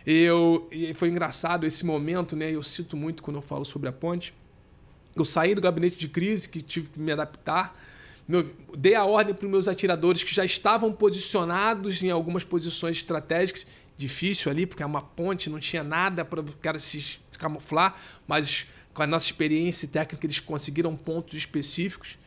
Eu, 0.06 0.69
e 0.72 0.93
foi 0.93 1.10
engraçado 1.10 1.65
esse 1.65 1.86
momento, 1.86 2.38
né? 2.38 2.56
Eu 2.56 2.63
cito 2.63 2.95
muito 2.95 3.22
quando 3.22 3.36
eu 3.36 3.41
falo 3.41 3.65
sobre 3.65 3.89
a 3.89 3.91
ponte. 3.91 4.34
Eu 5.15 5.26
saí 5.26 5.56
do 5.56 5.62
gabinete 5.62 5.98
de 5.98 6.08
crise, 6.08 6.48
que 6.48 6.62
tive 6.62 6.88
que 6.89 7.00
me 7.00 7.12
adaptar. 7.12 7.78
Meu, 8.28 8.50
dei 8.78 8.95
a 8.95 9.06
ordem 9.06 9.34
para 9.34 9.45
os 9.45 9.52
meus 9.52 9.67
atiradores 9.67 10.24
que 10.24 10.34
já 10.34 10.45
estavam 10.45 10.91
posicionados 10.91 12.04
em 12.04 12.12
algumas 12.12 12.43
posições 12.43 12.98
estratégicas. 12.98 13.65
Difícil 13.98 14.52
ali, 14.52 14.65
porque 14.65 14.84
é 14.84 14.86
uma 14.86 15.02
ponte, 15.02 15.50
não 15.50 15.60
tinha 15.60 15.84
nada 15.84 16.24
para 16.24 16.39
o 16.39 16.54
cara 16.54 16.80
se, 16.80 17.02
se 17.02 17.38
camuflar, 17.38 18.00
mas 18.28 18.65
com 18.93 19.04
a 19.04 19.08
nossa 19.08 19.26
experiência 19.26 19.88
técnica 19.88 20.26
eles 20.26 20.39
conseguiram 20.39 20.95
pontos 20.95 21.38
específicos. 21.38 22.17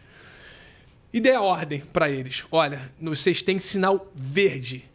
E 1.12 1.20
dei 1.20 1.34
a 1.34 1.40
ordem 1.40 1.80
para 1.80 2.10
eles: 2.10 2.44
olha, 2.50 2.92
vocês 3.00 3.42
têm 3.42 3.60
sinal 3.60 4.10
verde 4.14 4.90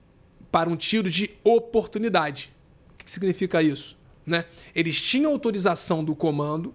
para 0.51 0.69
um 0.69 0.75
tiro 0.75 1.09
de 1.09 1.29
oportunidade. 1.43 2.51
O 2.93 2.97
que 2.97 3.09
significa 3.09 3.61
isso? 3.61 3.95
Né? 4.25 4.45
Eles 4.75 4.99
tinham 4.99 5.31
autorização 5.31 6.03
do 6.03 6.15
comando 6.15 6.73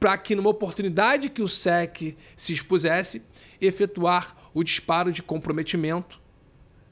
para 0.00 0.16
que, 0.16 0.34
numa 0.34 0.48
oportunidade 0.48 1.28
que 1.28 1.42
o 1.42 1.48
SEC 1.48 2.16
se 2.34 2.54
expusesse, 2.54 3.22
efetuar 3.60 4.34
o 4.54 4.64
disparo 4.64 5.12
de 5.12 5.22
comprometimento 5.22 6.18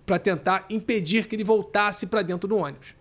para 0.05 0.19
tentar 0.19 0.67
impedir 0.69 1.27
que 1.27 1.35
ele 1.35 1.43
voltasse 1.43 2.07
para 2.07 2.21
dentro 2.21 2.47
do 2.47 2.57
ônibus. 2.57 2.95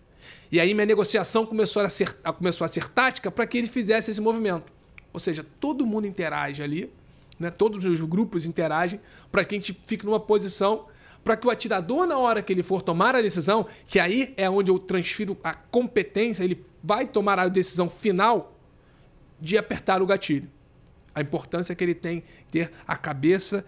E 0.49 0.61
aí 0.61 0.73
minha 0.73 0.85
negociação 0.85 1.45
começou 1.45 1.81
a 1.81 1.89
ser, 1.89 2.13
começou 2.37 2.63
a 2.63 2.67
ser 2.69 2.87
tática 2.87 3.29
para 3.29 3.45
que 3.45 3.57
ele 3.57 3.67
fizesse 3.67 4.09
esse 4.09 4.21
movimento. 4.21 4.71
Ou 5.11 5.19
seja, 5.19 5.45
todo 5.59 5.85
mundo 5.85 6.07
interage 6.07 6.63
ali, 6.63 6.91
né? 7.37 7.51
todos 7.51 7.83
os 7.83 7.99
grupos 8.01 8.45
interagem 8.45 9.01
para 9.29 9.43
que 9.43 9.55
a 9.55 9.57
gente 9.59 9.77
fique 9.85 10.05
numa 10.05 10.19
posição 10.19 10.85
para 11.23 11.35
que 11.35 11.45
o 11.45 11.49
atirador, 11.49 12.07
na 12.07 12.17
hora 12.17 12.41
que 12.41 12.53
ele 12.53 12.63
for 12.63 12.81
tomar 12.81 13.13
a 13.13 13.21
decisão, 13.21 13.65
que 13.85 13.99
aí 13.99 14.33
é 14.37 14.49
onde 14.49 14.71
eu 14.71 14.79
transfiro 14.79 15.37
a 15.43 15.53
competência, 15.53 16.41
ele 16.41 16.65
vai 16.81 17.05
tomar 17.05 17.37
a 17.37 17.49
decisão 17.49 17.89
final 17.89 18.56
de 19.39 19.57
apertar 19.57 20.01
o 20.01 20.05
gatilho. 20.05 20.49
A 21.13 21.21
importância 21.21 21.73
que 21.73 21.83
ele 21.83 21.95
tem 21.95 22.23
ter 22.51 22.71
a 22.87 22.95
cabeça 22.95 23.65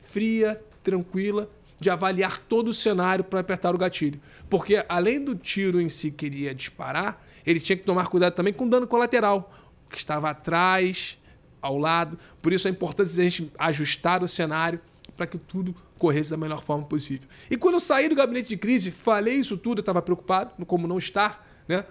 fria, 0.00 0.62
tranquila, 0.82 1.50
de 1.78 1.90
avaliar 1.90 2.38
todo 2.38 2.68
o 2.68 2.74
cenário 2.74 3.22
para 3.22 3.40
apertar 3.40 3.74
o 3.74 3.78
gatilho. 3.78 4.20
Porque 4.48 4.84
além 4.88 5.22
do 5.22 5.34
tiro 5.34 5.80
em 5.80 5.88
si 5.88 6.10
que 6.10 6.26
ele 6.26 6.40
ia 6.44 6.54
disparar, 6.54 7.22
ele 7.44 7.60
tinha 7.60 7.76
que 7.76 7.84
tomar 7.84 8.08
cuidado 8.08 8.34
também 8.34 8.52
com 8.52 8.64
o 8.64 8.70
dano 8.70 8.86
colateral, 8.86 9.52
que 9.90 9.98
estava 9.98 10.30
atrás, 10.30 11.18
ao 11.60 11.76
lado. 11.76 12.18
Por 12.40 12.52
isso 12.52 12.66
a 12.66 12.70
importância 12.70 13.14
de 13.14 13.20
a 13.20 13.24
gente 13.24 13.52
ajustar 13.58 14.22
o 14.22 14.28
cenário 14.28 14.80
para 15.16 15.26
que 15.26 15.38
tudo 15.38 15.74
corresse 15.98 16.30
da 16.30 16.36
melhor 16.36 16.62
forma 16.62 16.84
possível. 16.84 17.28
E 17.50 17.56
quando 17.56 17.74
eu 17.74 17.80
saí 17.80 18.08
do 18.08 18.14
gabinete 18.14 18.48
de 18.48 18.56
crise, 18.56 18.90
falei 18.90 19.34
isso 19.34 19.56
tudo, 19.56 19.78
eu 19.78 19.82
estava 19.82 20.00
preocupado, 20.02 20.52
como 20.66 20.86
não 20.86 20.98
estar, 20.98 21.46
né? 21.68 21.84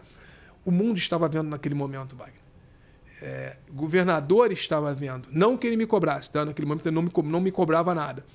O 0.64 0.72
mundo 0.72 0.98
estava 0.98 1.28
vendo 1.28 1.50
naquele 1.50 1.76
momento, 1.76 2.16
Wagner 2.16 2.45
é, 3.22 3.56
governador 3.72 4.52
estava 4.52 4.94
vendo. 4.94 5.28
Não 5.32 5.58
que 5.58 5.66
ele 5.68 5.78
me 5.78 5.86
cobrasse, 5.86 6.30
tá? 6.30 6.46
naquele 6.46 6.68
momento 6.68 6.88
ele 6.88 6.96
não 6.96 7.02
me, 7.04 7.12
não 7.24 7.42
me 7.42 7.52
cobrava 7.52 7.94
nada. 7.94 8.26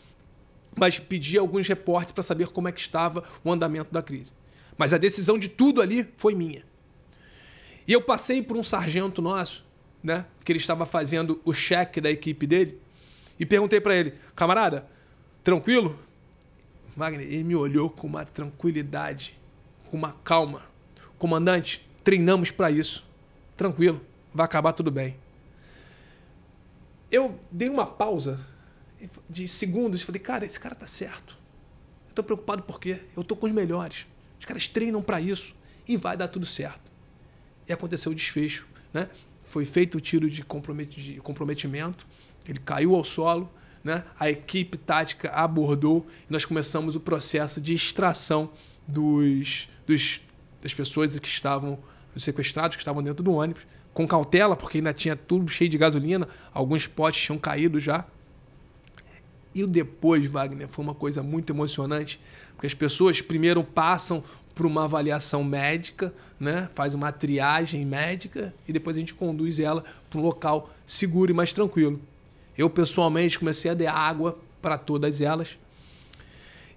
Mas 0.77 0.99
pedia 0.99 1.41
alguns 1.41 1.67
reportes 1.67 2.13
para 2.13 2.23
saber 2.23 2.49
como 2.49 2.69
é 2.69 2.73
que 2.73 2.81
estava 2.81 3.25
o 3.45 3.53
andamento 3.53 3.93
da 3.93 4.03
crise. 4.03 4.33
Mas 4.79 4.93
a 4.93 4.99
decisão 4.99 5.39
de 5.39 5.49
tudo 5.49 5.83
ali 5.83 6.09
foi 6.17 6.35
minha. 6.35 6.65
E 7.87 7.93
eu 7.93 8.01
passei 8.01 8.43
por 8.43 8.57
um 8.57 8.65
sargento 8.65 9.21
nosso, 9.21 9.65
né, 10.03 10.25
que 10.45 10.53
ele 10.53 10.59
estava 10.59 10.87
fazendo 10.87 11.41
o 11.45 11.53
cheque 11.53 12.01
da 12.01 12.11
equipe 12.11 12.47
dele, 12.47 12.81
e 13.39 13.45
perguntei 13.45 13.81
para 13.81 13.95
ele, 13.95 14.15
camarada, 14.35 14.87
tranquilo? 15.43 15.99
Wagner, 16.97 17.27
ele 17.27 17.45
me 17.45 17.57
olhou 17.57 17.91
com 17.91 18.07
uma 18.07 18.25
tranquilidade, 18.25 19.37
com 19.91 19.97
uma 19.97 20.13
calma. 20.13 20.63
Comandante, 21.19 21.87
treinamos 22.05 22.51
para 22.51 22.71
isso. 22.71 23.05
Tranquilo 23.57 24.01
vai 24.33 24.45
acabar 24.45 24.73
tudo 24.73 24.91
bem. 24.91 25.17
Eu 27.11 27.39
dei 27.51 27.69
uma 27.69 27.87
pausa 27.87 28.41
de 29.29 29.49
segundos 29.49 30.03
e 30.03 30.05
falei, 30.05 30.21
cara, 30.21 30.45
esse 30.45 30.59
cara 30.59 30.75
tá 30.75 30.87
certo. 30.87 31.37
Eu 32.09 32.15
tô 32.15 32.23
preocupado 32.23 32.63
porque 32.63 33.01
eu 33.17 33.25
tô 33.25 33.35
com 33.35 33.47
os 33.47 33.53
melhores. 33.53 34.07
Os 34.39 34.45
caras 34.45 34.67
treinam 34.67 35.03
para 35.03 35.21
isso 35.21 35.55
e 35.87 35.97
vai 35.97 36.17
dar 36.17 36.29
tudo 36.29 36.47
certo. 36.47 36.91
e 37.69 37.73
aconteceu 37.73 38.13
o 38.13 38.15
desfecho. 38.15 38.67
Né? 38.93 39.09
Foi 39.43 39.65
feito 39.65 39.99
o 39.99 40.01
tiro 40.01 40.29
de 40.31 40.43
comprometimento, 40.43 42.07
ele 42.47 42.59
caiu 42.61 42.95
ao 42.95 43.05
solo, 43.05 43.51
né? 43.83 44.05
a 44.19 44.31
equipe 44.31 44.77
tática 44.77 45.31
abordou 45.31 46.07
e 46.29 46.33
nós 46.33 46.45
começamos 46.45 46.95
o 46.97 47.01
processo 47.01 47.61
de 47.61 47.75
extração 47.75 48.51
dos, 48.87 49.69
dos, 49.87 50.21
das 50.63 50.75
pessoas 50.75 51.19
que 51.19 51.29
estavam 51.29 51.79
os 52.15 52.23
sequestrados, 52.23 52.77
que 52.77 52.83
estavam 52.83 53.03
dentro 53.03 53.23
do 53.23 53.33
ônibus, 53.33 53.67
com 54.01 54.09
cautela, 54.09 54.57
porque 54.57 54.79
ainda 54.79 54.95
tinha 54.95 55.15
tudo 55.15 55.51
cheio 55.51 55.69
de 55.69 55.77
gasolina, 55.77 56.27
alguns 56.55 56.87
potes 56.87 57.21
tinham 57.21 57.39
caído 57.39 57.79
já. 57.79 58.07
E 59.55 59.63
o 59.63 59.67
depois, 59.67 60.25
Wagner, 60.27 60.69
foi 60.69 60.83
uma 60.83 60.95
coisa 60.95 61.23
muito 61.23 61.53
emocionante, 61.53 62.19
porque 62.55 62.67
as 62.67 62.73
pessoas 62.73 63.21
primeiro 63.21 63.63
passam 63.63 64.25
por 64.55 64.65
uma 64.65 64.85
avaliação 64.85 65.45
médica, 65.45 66.15
né? 66.39 66.69
faz 66.75 66.95
uma 66.95 67.13
triagem 67.13 67.85
médica 67.85 68.55
e 68.67 68.73
depois 68.73 68.97
a 68.97 69.01
gente 69.01 69.13
conduz 69.13 69.61
ela 69.61 69.85
para 70.09 70.19
um 70.19 70.23
local 70.23 70.71
seguro 70.87 71.31
e 71.31 71.35
mais 71.35 71.53
tranquilo. 71.53 72.01
Eu, 72.57 72.71
pessoalmente, 72.71 73.39
comecei 73.39 73.71
a 73.71 73.75
dar 73.75 73.93
água 73.93 74.39
para 74.63 74.79
todas 74.79 75.21
elas. 75.21 75.59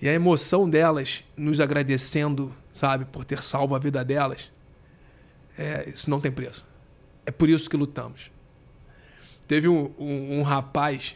E 0.02 0.10
a 0.10 0.14
emoção 0.14 0.70
delas 0.70 1.24
nos 1.38 1.60
agradecendo, 1.60 2.54
sabe, 2.72 3.06
por 3.06 3.24
ter 3.24 3.42
salvo 3.42 3.76
a 3.76 3.80
vida 3.80 4.04
delas, 4.04 4.50
é, 5.58 5.90
isso 5.90 6.10
não 6.10 6.20
tem 6.20 6.32
preço. 6.32 6.73
É 7.26 7.32
por 7.32 7.50
isso 7.50 7.70
que 7.70 7.78
lutamos. 7.78 8.32
Teve 9.48 9.68
um, 9.68 9.92
um, 9.98 10.40
um 10.40 10.42
rapaz, 10.42 11.16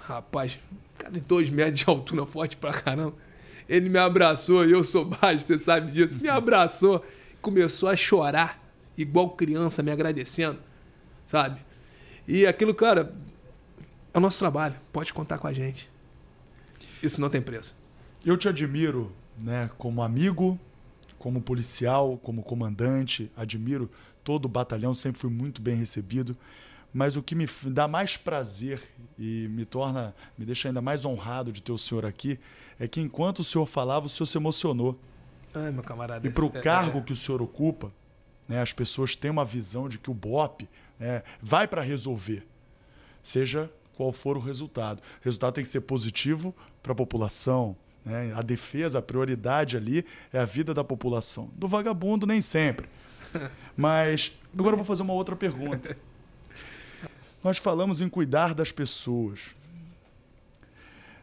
rapaz, 0.00 0.58
cara 0.98 1.12
de 1.12 1.20
dois 1.20 1.50
metros 1.50 1.78
de 1.80 1.84
altura, 1.88 2.26
forte 2.26 2.56
pra 2.56 2.72
caramba. 2.72 3.14
Ele 3.68 3.88
me 3.88 3.98
abraçou, 3.98 4.66
e 4.66 4.72
eu 4.72 4.82
sou 4.84 5.04
baixo, 5.04 5.44
você 5.44 5.58
sabe 5.58 5.92
disso. 5.92 6.16
Me 6.16 6.28
abraçou, 6.28 7.04
começou 7.40 7.88
a 7.88 7.96
chorar, 7.96 8.62
igual 8.96 9.30
criança, 9.30 9.82
me 9.82 9.90
agradecendo, 9.90 10.58
sabe? 11.26 11.60
E 12.26 12.46
aquilo, 12.46 12.74
cara, 12.74 13.14
é 14.12 14.18
o 14.18 14.20
nosso 14.20 14.38
trabalho, 14.38 14.74
pode 14.92 15.12
contar 15.12 15.38
com 15.38 15.46
a 15.46 15.52
gente. 15.52 15.90
Isso 17.02 17.20
não 17.20 17.30
tem 17.30 17.40
preço. 17.40 17.76
Eu 18.24 18.36
te 18.36 18.48
admiro, 18.48 19.12
né, 19.38 19.70
como 19.78 20.02
amigo, 20.02 20.58
como 21.18 21.40
policial, 21.40 22.18
como 22.18 22.42
comandante, 22.42 23.30
admiro 23.36 23.90
todo 24.24 24.46
o 24.46 24.48
batalhão, 24.48 24.94
sempre 24.94 25.20
fui 25.20 25.30
muito 25.30 25.60
bem 25.60 25.74
recebido. 25.74 26.36
Mas 26.92 27.16
o 27.16 27.22
que 27.22 27.34
me 27.34 27.48
dá 27.66 27.88
mais 27.88 28.16
prazer 28.16 28.82
e 29.18 29.48
me 29.48 29.64
torna, 29.64 30.14
me 30.36 30.44
deixa 30.44 30.68
ainda 30.68 30.82
mais 30.82 31.04
honrado 31.04 31.50
de 31.50 31.62
ter 31.62 31.72
o 31.72 31.78
senhor 31.78 32.04
aqui, 32.04 32.38
é 32.78 32.86
que 32.86 33.00
enquanto 33.00 33.38
o 33.38 33.44
senhor 33.44 33.64
falava, 33.66 34.06
o 34.06 34.08
senhor 34.08 34.26
se 34.26 34.36
emocionou. 34.36 34.98
Ai, 35.54 35.70
meu 35.70 35.82
camarada. 35.82 36.26
E 36.26 36.30
para 36.30 36.44
o 36.44 36.52
é, 36.54 36.60
cargo 36.60 36.98
é... 36.98 37.02
que 37.02 37.12
o 37.12 37.16
senhor 37.16 37.40
ocupa, 37.40 37.90
né, 38.46 38.60
as 38.60 38.72
pessoas 38.72 39.16
têm 39.16 39.30
uma 39.30 39.44
visão 39.44 39.88
de 39.88 39.98
que 39.98 40.10
o 40.10 40.14
BOP 40.14 40.68
né, 40.98 41.22
vai 41.40 41.66
para 41.66 41.80
resolver, 41.80 42.46
seja 43.22 43.70
qual 43.96 44.12
for 44.12 44.36
o 44.36 44.40
resultado. 44.40 45.00
O 45.00 45.24
resultado 45.24 45.54
tem 45.54 45.64
que 45.64 45.70
ser 45.70 45.80
positivo 45.82 46.54
para 46.82 46.92
a 46.92 46.94
população, 46.94 47.76
né? 48.04 48.32
A 48.34 48.42
defesa, 48.42 48.98
a 48.98 49.02
prioridade 49.02 49.76
ali 49.76 50.04
é 50.32 50.38
a 50.38 50.44
vida 50.44 50.74
da 50.74 50.82
população. 50.82 51.50
Do 51.54 51.68
vagabundo, 51.68 52.26
nem 52.26 52.40
sempre. 52.40 52.88
Mas 53.76 54.32
agora 54.56 54.74
eu 54.74 54.78
vou 54.78 54.84
fazer 54.84 55.02
uma 55.02 55.12
outra 55.12 55.36
pergunta. 55.36 55.96
Nós 57.42 57.58
falamos 57.58 58.00
em 58.00 58.08
cuidar 58.08 58.54
das 58.54 58.70
pessoas. 58.70 59.54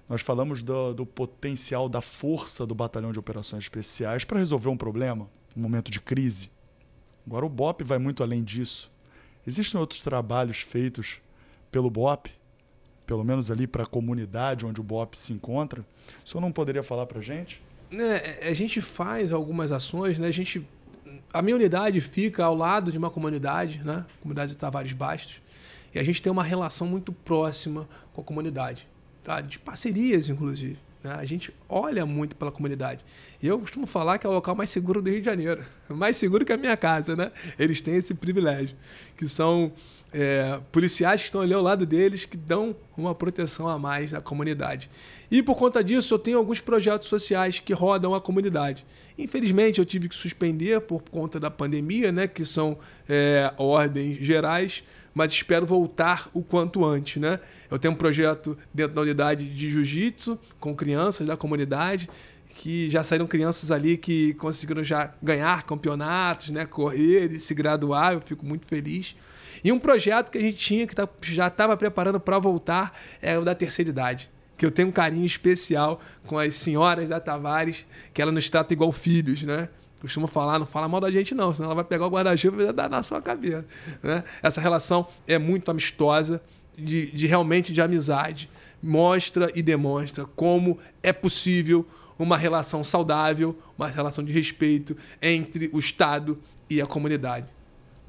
Nós 0.07 0.21
falamos 0.21 0.61
do, 0.61 0.93
do 0.93 1.05
potencial, 1.05 1.87
da 1.87 2.01
força 2.01 2.65
do 2.65 2.73
Batalhão 2.73 3.11
de 3.11 3.19
Operações 3.19 3.63
Especiais 3.63 4.23
para 4.23 4.39
resolver 4.39 4.69
um 4.69 4.77
problema, 4.77 5.29
um 5.55 5.61
momento 5.61 5.91
de 5.91 6.01
crise. 6.01 6.49
Agora, 7.25 7.45
o 7.45 7.49
BOP 7.49 7.83
vai 7.83 7.99
muito 7.99 8.23
além 8.23 8.43
disso. 8.43 8.91
Existem 9.45 9.79
outros 9.79 10.01
trabalhos 10.01 10.61
feitos 10.61 11.17
pelo 11.71 11.89
BOP 11.89 12.31
pelo 13.09 13.23
menos 13.23 13.49
ali 13.49 13.65
para 13.65 13.81
a 13.81 13.87
comunidade 13.87 14.67
onde 14.67 14.79
o 14.79 14.83
BOP 14.83 15.15
se 15.15 15.33
encontra. 15.33 15.83
O 16.23 16.29
senhor 16.29 16.41
não 16.41 16.51
poderia 16.51 16.83
falar 16.83 17.07
para 17.07 17.17
a 17.17 17.21
gente? 17.23 17.59
É, 17.91 18.47
a 18.47 18.53
gente 18.53 18.81
faz 18.81 19.31
algumas 19.31 19.71
ações, 19.71 20.19
né? 20.19 20.27
A 20.27 20.31
gente, 20.31 20.63
a 21.33 21.41
minha 21.41 21.55
unidade 21.55 22.01
fica 22.01 22.45
ao 22.45 22.55
lado 22.55 22.91
de 22.91 22.97
uma 22.97 23.09
comunidade, 23.09 23.81
né? 23.83 24.05
Comunidade 24.21 24.51
de 24.51 24.57
Tavares 24.57 24.93
Bastos, 24.93 25.41
e 25.93 25.99
a 25.99 26.03
gente 26.03 26.21
tem 26.21 26.31
uma 26.31 26.43
relação 26.43 26.87
muito 26.87 27.11
próxima 27.11 27.87
com 28.13 28.21
a 28.21 28.23
comunidade, 28.23 28.87
tá? 29.23 29.41
De 29.41 29.59
parcerias, 29.59 30.27
inclusive. 30.27 30.77
Né? 31.03 31.13
A 31.13 31.25
gente 31.25 31.53
olha 31.67 32.05
muito 32.05 32.35
pela 32.35 32.51
comunidade. 32.51 33.05
E 33.41 33.47
eu 33.47 33.57
costumo 33.59 33.87
falar 33.87 34.17
que 34.17 34.27
é 34.27 34.29
o 34.29 34.33
local 34.33 34.55
mais 34.55 34.69
seguro 34.69 35.01
do 35.01 35.09
Rio 35.09 35.19
de 35.19 35.25
Janeiro, 35.25 35.63
mais 35.87 36.17
seguro 36.17 36.45
que 36.45 36.53
a 36.53 36.57
minha 36.57 36.75
casa, 36.75 37.15
né? 37.15 37.31
Eles 37.57 37.81
têm 37.81 37.95
esse 37.95 38.13
privilégio, 38.13 38.75
que 39.17 39.27
são 39.27 39.71
é, 40.13 40.59
policiais 40.71 41.21
que 41.21 41.27
estão 41.27 41.41
ali 41.41 41.53
ao 41.53 41.61
lado 41.61 41.85
deles 41.85 42.25
que 42.25 42.37
dão 42.37 42.75
uma 42.97 43.13
proteção 43.13 43.67
a 43.67 43.77
mais 43.77 44.13
à 44.13 44.21
comunidade. 44.21 44.89
E 45.31 45.43
por 45.43 45.55
conta 45.55 45.83
disso, 45.83 46.13
eu 46.13 46.19
tenho 46.19 46.37
alguns 46.37 46.59
projetos 46.59 47.07
sociais 47.07 47.59
que 47.59 47.73
rodam 47.73 48.15
a 48.15 48.21
comunidade. 48.21 48.85
Infelizmente, 49.17 49.79
eu 49.79 49.85
tive 49.85 50.09
que 50.09 50.15
suspender 50.15 50.81
por 50.81 51.01
conta 51.03 51.39
da 51.39 51.51
pandemia, 51.51 52.11
né, 52.11 52.27
que 52.27 52.43
são 52.43 52.77
é, 53.07 53.53
ordens 53.57 54.17
gerais, 54.17 54.83
mas 55.13 55.31
espero 55.31 55.65
voltar 55.65 56.29
o 56.33 56.41
quanto 56.41 56.83
antes. 56.83 57.21
Né? 57.21 57.39
Eu 57.69 57.77
tenho 57.77 57.93
um 57.93 57.97
projeto 57.97 58.57
dentro 58.73 58.95
da 58.95 59.01
unidade 59.01 59.45
de 59.45 59.69
jiu-jitsu 59.71 60.39
com 60.59 60.75
crianças 60.75 61.27
da 61.27 61.37
comunidade 61.37 62.09
que 62.55 62.89
já 62.89 63.03
saíram 63.05 63.25
crianças 63.25 63.71
ali 63.71 63.95
que 63.95 64.33
conseguiram 64.33 64.83
já 64.83 65.13
ganhar 65.23 65.63
campeonatos, 65.63 66.49
né, 66.49 66.65
correr 66.65 67.31
e 67.31 67.39
se 67.39 67.53
graduar. 67.53 68.13
Eu 68.13 68.21
fico 68.21 68.45
muito 68.45 68.67
feliz. 68.67 69.15
E 69.63 69.71
um 69.71 69.79
projeto 69.79 70.31
que 70.31 70.37
a 70.37 70.41
gente 70.41 70.57
tinha, 70.57 70.87
que 70.87 70.95
tá, 70.95 71.07
já 71.21 71.47
estava 71.47 71.75
preparando 71.75 72.19
para 72.19 72.39
voltar, 72.39 72.97
é 73.21 73.37
o 73.37 73.43
da 73.43 73.53
terceira 73.55 73.89
idade. 73.89 74.29
Que 74.57 74.65
eu 74.65 74.71
tenho 74.71 74.89
um 74.89 74.91
carinho 74.91 75.25
especial 75.25 75.99
com 76.25 76.37
as 76.37 76.55
senhoras 76.55 77.07
da 77.07 77.19
Tavares, 77.19 77.85
que 78.13 78.21
ela 78.21 78.31
nos 78.31 78.49
trata 78.49 78.73
igual 78.73 78.91
filhos, 78.91 79.43
né? 79.43 79.69
Costuma 80.01 80.27
falar, 80.27 80.59
não 80.59 80.65
fala 80.65 80.87
mal 80.87 81.01
da 81.01 81.11
gente 81.11 81.35
não, 81.35 81.53
senão 81.53 81.67
ela 81.67 81.75
vai 81.75 81.83
pegar 81.83 82.07
o 82.07 82.09
guarda-chuva 82.09 82.63
e 82.63 82.71
dar 82.71 82.89
na 82.89 83.03
sua 83.03 83.21
cabeça. 83.21 83.65
Né? 84.01 84.23
Essa 84.41 84.61
relação 84.61 85.05
é 85.27 85.37
muito 85.37 85.69
amistosa, 85.69 86.41
de, 86.77 87.11
de 87.11 87.27
realmente 87.27 87.73
de 87.73 87.81
amizade. 87.81 88.49
Mostra 88.81 89.51
e 89.53 89.61
demonstra 89.61 90.25
como 90.25 90.77
é 91.03 91.11
possível 91.11 91.85
uma 92.17 92.37
relação 92.37 92.83
saudável, 92.83 93.57
uma 93.77 93.87
relação 93.87 94.23
de 94.23 94.31
respeito 94.31 94.95
entre 95.21 95.69
o 95.73 95.79
Estado 95.79 96.39
e 96.69 96.81
a 96.81 96.85
comunidade. 96.85 97.47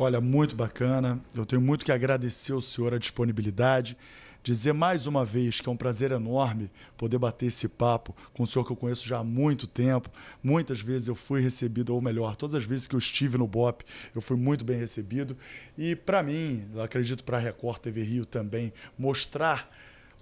Olha, 0.03 0.19
muito 0.19 0.57
bacana. 0.57 1.21
Eu 1.35 1.45
tenho 1.45 1.61
muito 1.61 1.85
que 1.85 1.93
agradecer 1.93 2.53
ao 2.53 2.63
senhor 2.63 2.95
a 2.95 2.99
disponibilidade. 2.99 3.99
Dizer 4.43 4.73
mais 4.73 5.07
uma 5.07 5.27
vez 5.27 5.61
que 5.61 5.69
é 5.69 5.73
um 5.73 5.77
prazer 5.77 6.11
enorme 6.11 6.71
poder 6.97 7.19
bater 7.19 7.49
esse 7.49 7.69
papo 7.69 8.17
com 8.33 8.45
o 8.45 8.47
senhor 8.47 8.65
que 8.65 8.73
eu 8.73 8.77
conheço 8.77 9.07
já 9.07 9.19
há 9.19 9.25
muito 9.25 9.67
tempo. 9.67 10.09
Muitas 10.43 10.81
vezes 10.81 11.09
eu 11.09 11.15
fui 11.15 11.43
recebido, 11.43 11.95
ou 11.95 12.01
melhor, 12.01 12.35
todas 12.35 12.55
as 12.55 12.65
vezes 12.65 12.87
que 12.87 12.95
eu 12.95 12.99
estive 12.99 13.37
no 13.37 13.47
BOP, 13.47 13.85
eu 14.15 14.23
fui 14.23 14.39
muito 14.39 14.65
bem 14.65 14.79
recebido. 14.79 15.37
E 15.77 15.95
para 15.95 16.23
mim, 16.23 16.67
acredito 16.83 17.23
para 17.23 17.37
a 17.37 17.41
Record 17.41 17.81
TV 17.81 18.03
Rio 18.03 18.25
também, 18.25 18.73
mostrar 18.99 19.69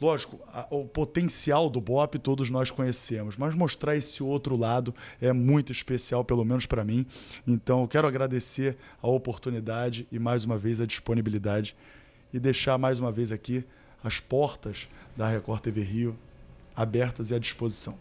Lógico, 0.01 0.39
a, 0.47 0.67
o 0.71 0.85
potencial 0.85 1.69
do 1.69 1.81
BOP 1.81 2.19
todos 2.19 2.51
nós 2.51 2.71
conhecemos, 2.71 3.37
mas 3.37 3.55
mostrar 3.55 3.97
esse 3.97 4.23
outro 4.23 4.57
lado 4.57 4.95
é 5.21 5.33
muito 5.33 5.73
especial, 5.73 6.25
pelo 6.25 6.45
menos 6.45 6.67
para 6.67 6.85
mim. 6.85 7.05
Então, 7.47 7.83
eu 7.83 7.89
quero 7.89 8.07
agradecer 8.07 8.77
a 9.03 9.09
oportunidade 9.09 10.07
e 10.13 10.19
mais 10.19 10.45
uma 10.45 10.57
vez 10.57 10.81
a 10.81 10.87
disponibilidade 10.87 11.75
e 12.33 12.39
deixar 12.39 12.79
mais 12.79 12.99
uma 12.99 13.11
vez 13.11 13.33
aqui 13.33 13.65
as 14.03 14.21
portas 14.21 14.89
da 15.17 15.29
Record 15.29 15.61
TV 15.61 15.83
Rio 15.83 16.19
abertas 16.77 17.33
e 17.33 17.35
à 17.35 17.39
disposição. 17.39 17.99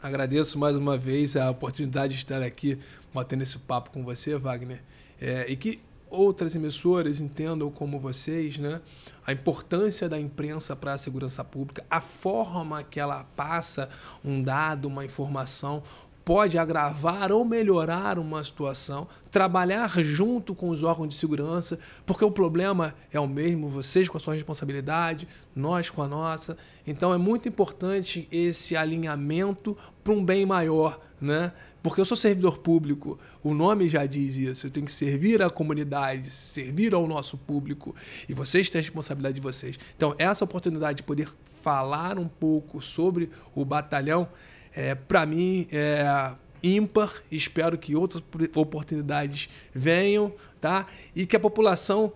Agradeço 0.00 0.58
mais 0.58 0.76
uma 0.76 0.96
vez 0.96 1.34
a 1.34 1.50
oportunidade 1.50 2.14
de 2.14 2.20
estar 2.20 2.42
aqui 2.42 2.78
batendo 3.12 3.42
esse 3.42 3.58
papo 3.58 3.90
com 3.90 4.04
você, 4.04 4.36
Wagner. 4.36 4.80
É, 5.20 5.50
e 5.50 5.56
que 5.56 5.80
outras 6.14 6.54
emissoras 6.54 7.20
entendam 7.20 7.70
como 7.70 7.98
vocês, 7.98 8.58
né? 8.58 8.80
A 9.26 9.32
importância 9.32 10.08
da 10.08 10.18
imprensa 10.18 10.76
para 10.76 10.94
a 10.94 10.98
segurança 10.98 11.42
pública, 11.42 11.84
a 11.90 12.00
forma 12.00 12.82
que 12.82 13.00
ela 13.00 13.24
passa 13.36 13.88
um 14.24 14.42
dado, 14.42 14.86
uma 14.86 15.04
informação, 15.04 15.82
pode 16.24 16.56
agravar 16.56 17.30
ou 17.30 17.44
melhorar 17.44 18.18
uma 18.18 18.42
situação, 18.42 19.06
trabalhar 19.30 19.90
junto 20.02 20.54
com 20.54 20.70
os 20.70 20.82
órgãos 20.82 21.10
de 21.10 21.14
segurança, 21.14 21.78
porque 22.06 22.24
o 22.24 22.30
problema 22.30 22.94
é 23.12 23.20
o 23.20 23.28
mesmo, 23.28 23.68
vocês 23.68 24.08
com 24.08 24.16
a 24.16 24.20
sua 24.20 24.34
responsabilidade, 24.34 25.28
nós 25.54 25.90
com 25.90 26.02
a 26.02 26.08
nossa. 26.08 26.56
Então 26.86 27.12
é 27.12 27.18
muito 27.18 27.48
importante 27.48 28.26
esse 28.32 28.74
alinhamento 28.74 29.76
para 30.02 30.12
um 30.12 30.24
bem 30.24 30.46
maior, 30.46 30.98
né? 31.20 31.52
Porque 31.84 32.00
eu 32.00 32.06
sou 32.06 32.16
servidor 32.16 32.60
público, 32.60 33.18
o 33.42 33.52
nome 33.52 33.90
já 33.90 34.06
diz 34.06 34.38
isso. 34.38 34.66
Eu 34.66 34.70
tenho 34.70 34.86
que 34.86 34.92
servir 34.92 35.42
à 35.42 35.50
comunidade, 35.50 36.30
servir 36.30 36.94
ao 36.94 37.06
nosso 37.06 37.36
público. 37.36 37.94
E 38.26 38.32
vocês 38.32 38.70
têm 38.70 38.78
a 38.78 38.82
responsabilidade 38.82 39.34
de 39.34 39.42
vocês. 39.42 39.78
Então, 39.94 40.14
essa 40.16 40.42
oportunidade 40.42 40.96
de 40.96 41.02
poder 41.02 41.30
falar 41.62 42.18
um 42.18 42.26
pouco 42.26 42.80
sobre 42.80 43.28
o 43.54 43.66
batalhão, 43.66 44.26
é, 44.74 44.94
para 44.94 45.26
mim, 45.26 45.68
é, 45.70 46.34
ímpar. 46.62 47.22
Espero 47.30 47.76
que 47.76 47.94
outras 47.94 48.24
oportunidades 48.54 49.50
venham, 49.74 50.32
tá? 50.62 50.86
E 51.14 51.26
que 51.26 51.36
a 51.36 51.40
população 51.40 52.14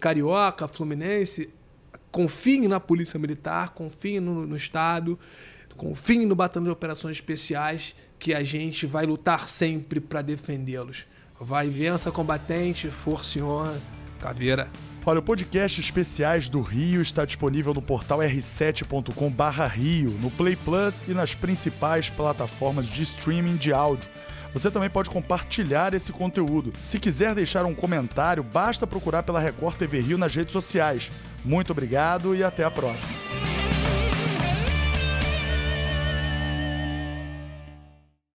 carioca, 0.00 0.66
fluminense, 0.66 1.50
confie 2.10 2.66
na 2.66 2.80
Polícia 2.80 3.16
Militar, 3.20 3.74
confie 3.74 4.18
no, 4.18 4.44
no 4.44 4.56
Estado, 4.56 5.16
confie 5.76 6.26
no 6.26 6.34
Batalhão 6.34 6.64
de 6.64 6.70
Operações 6.72 7.16
Especiais, 7.16 7.94
que 8.18 8.34
a 8.34 8.42
gente 8.42 8.86
vai 8.86 9.06
lutar 9.06 9.48
sempre 9.48 10.00
para 10.00 10.22
defendê-los. 10.22 11.06
Vai, 11.40 11.68
vença 11.68 12.10
combatente, 12.10 12.90
força 12.90 13.38
e 13.38 13.42
honra, 13.42 13.80
caveira. 14.20 14.68
Olha, 15.06 15.18
o 15.18 15.22
podcast 15.22 15.78
Especiais 15.78 16.48
do 16.48 16.62
Rio 16.62 17.02
está 17.02 17.26
disponível 17.26 17.74
no 17.74 17.82
portal 17.82 18.20
r7.com/rio, 18.20 20.10
no 20.12 20.30
Play 20.30 20.56
Plus 20.56 21.04
e 21.06 21.12
nas 21.12 21.34
principais 21.34 22.08
plataformas 22.08 22.86
de 22.86 23.02
streaming 23.02 23.56
de 23.56 23.70
áudio. 23.70 24.08
Você 24.54 24.70
também 24.70 24.88
pode 24.88 25.10
compartilhar 25.10 25.92
esse 25.92 26.10
conteúdo. 26.12 26.72
Se 26.78 26.98
quiser 26.98 27.34
deixar 27.34 27.66
um 27.66 27.74
comentário, 27.74 28.42
basta 28.42 28.86
procurar 28.86 29.24
pela 29.24 29.40
Record 29.40 29.76
TV 29.76 30.00
Rio 30.00 30.16
nas 30.16 30.34
redes 30.34 30.52
sociais. 30.52 31.10
Muito 31.44 31.72
obrigado 31.72 32.34
e 32.34 32.42
até 32.42 32.64
a 32.64 32.70
próxima. 32.70 33.12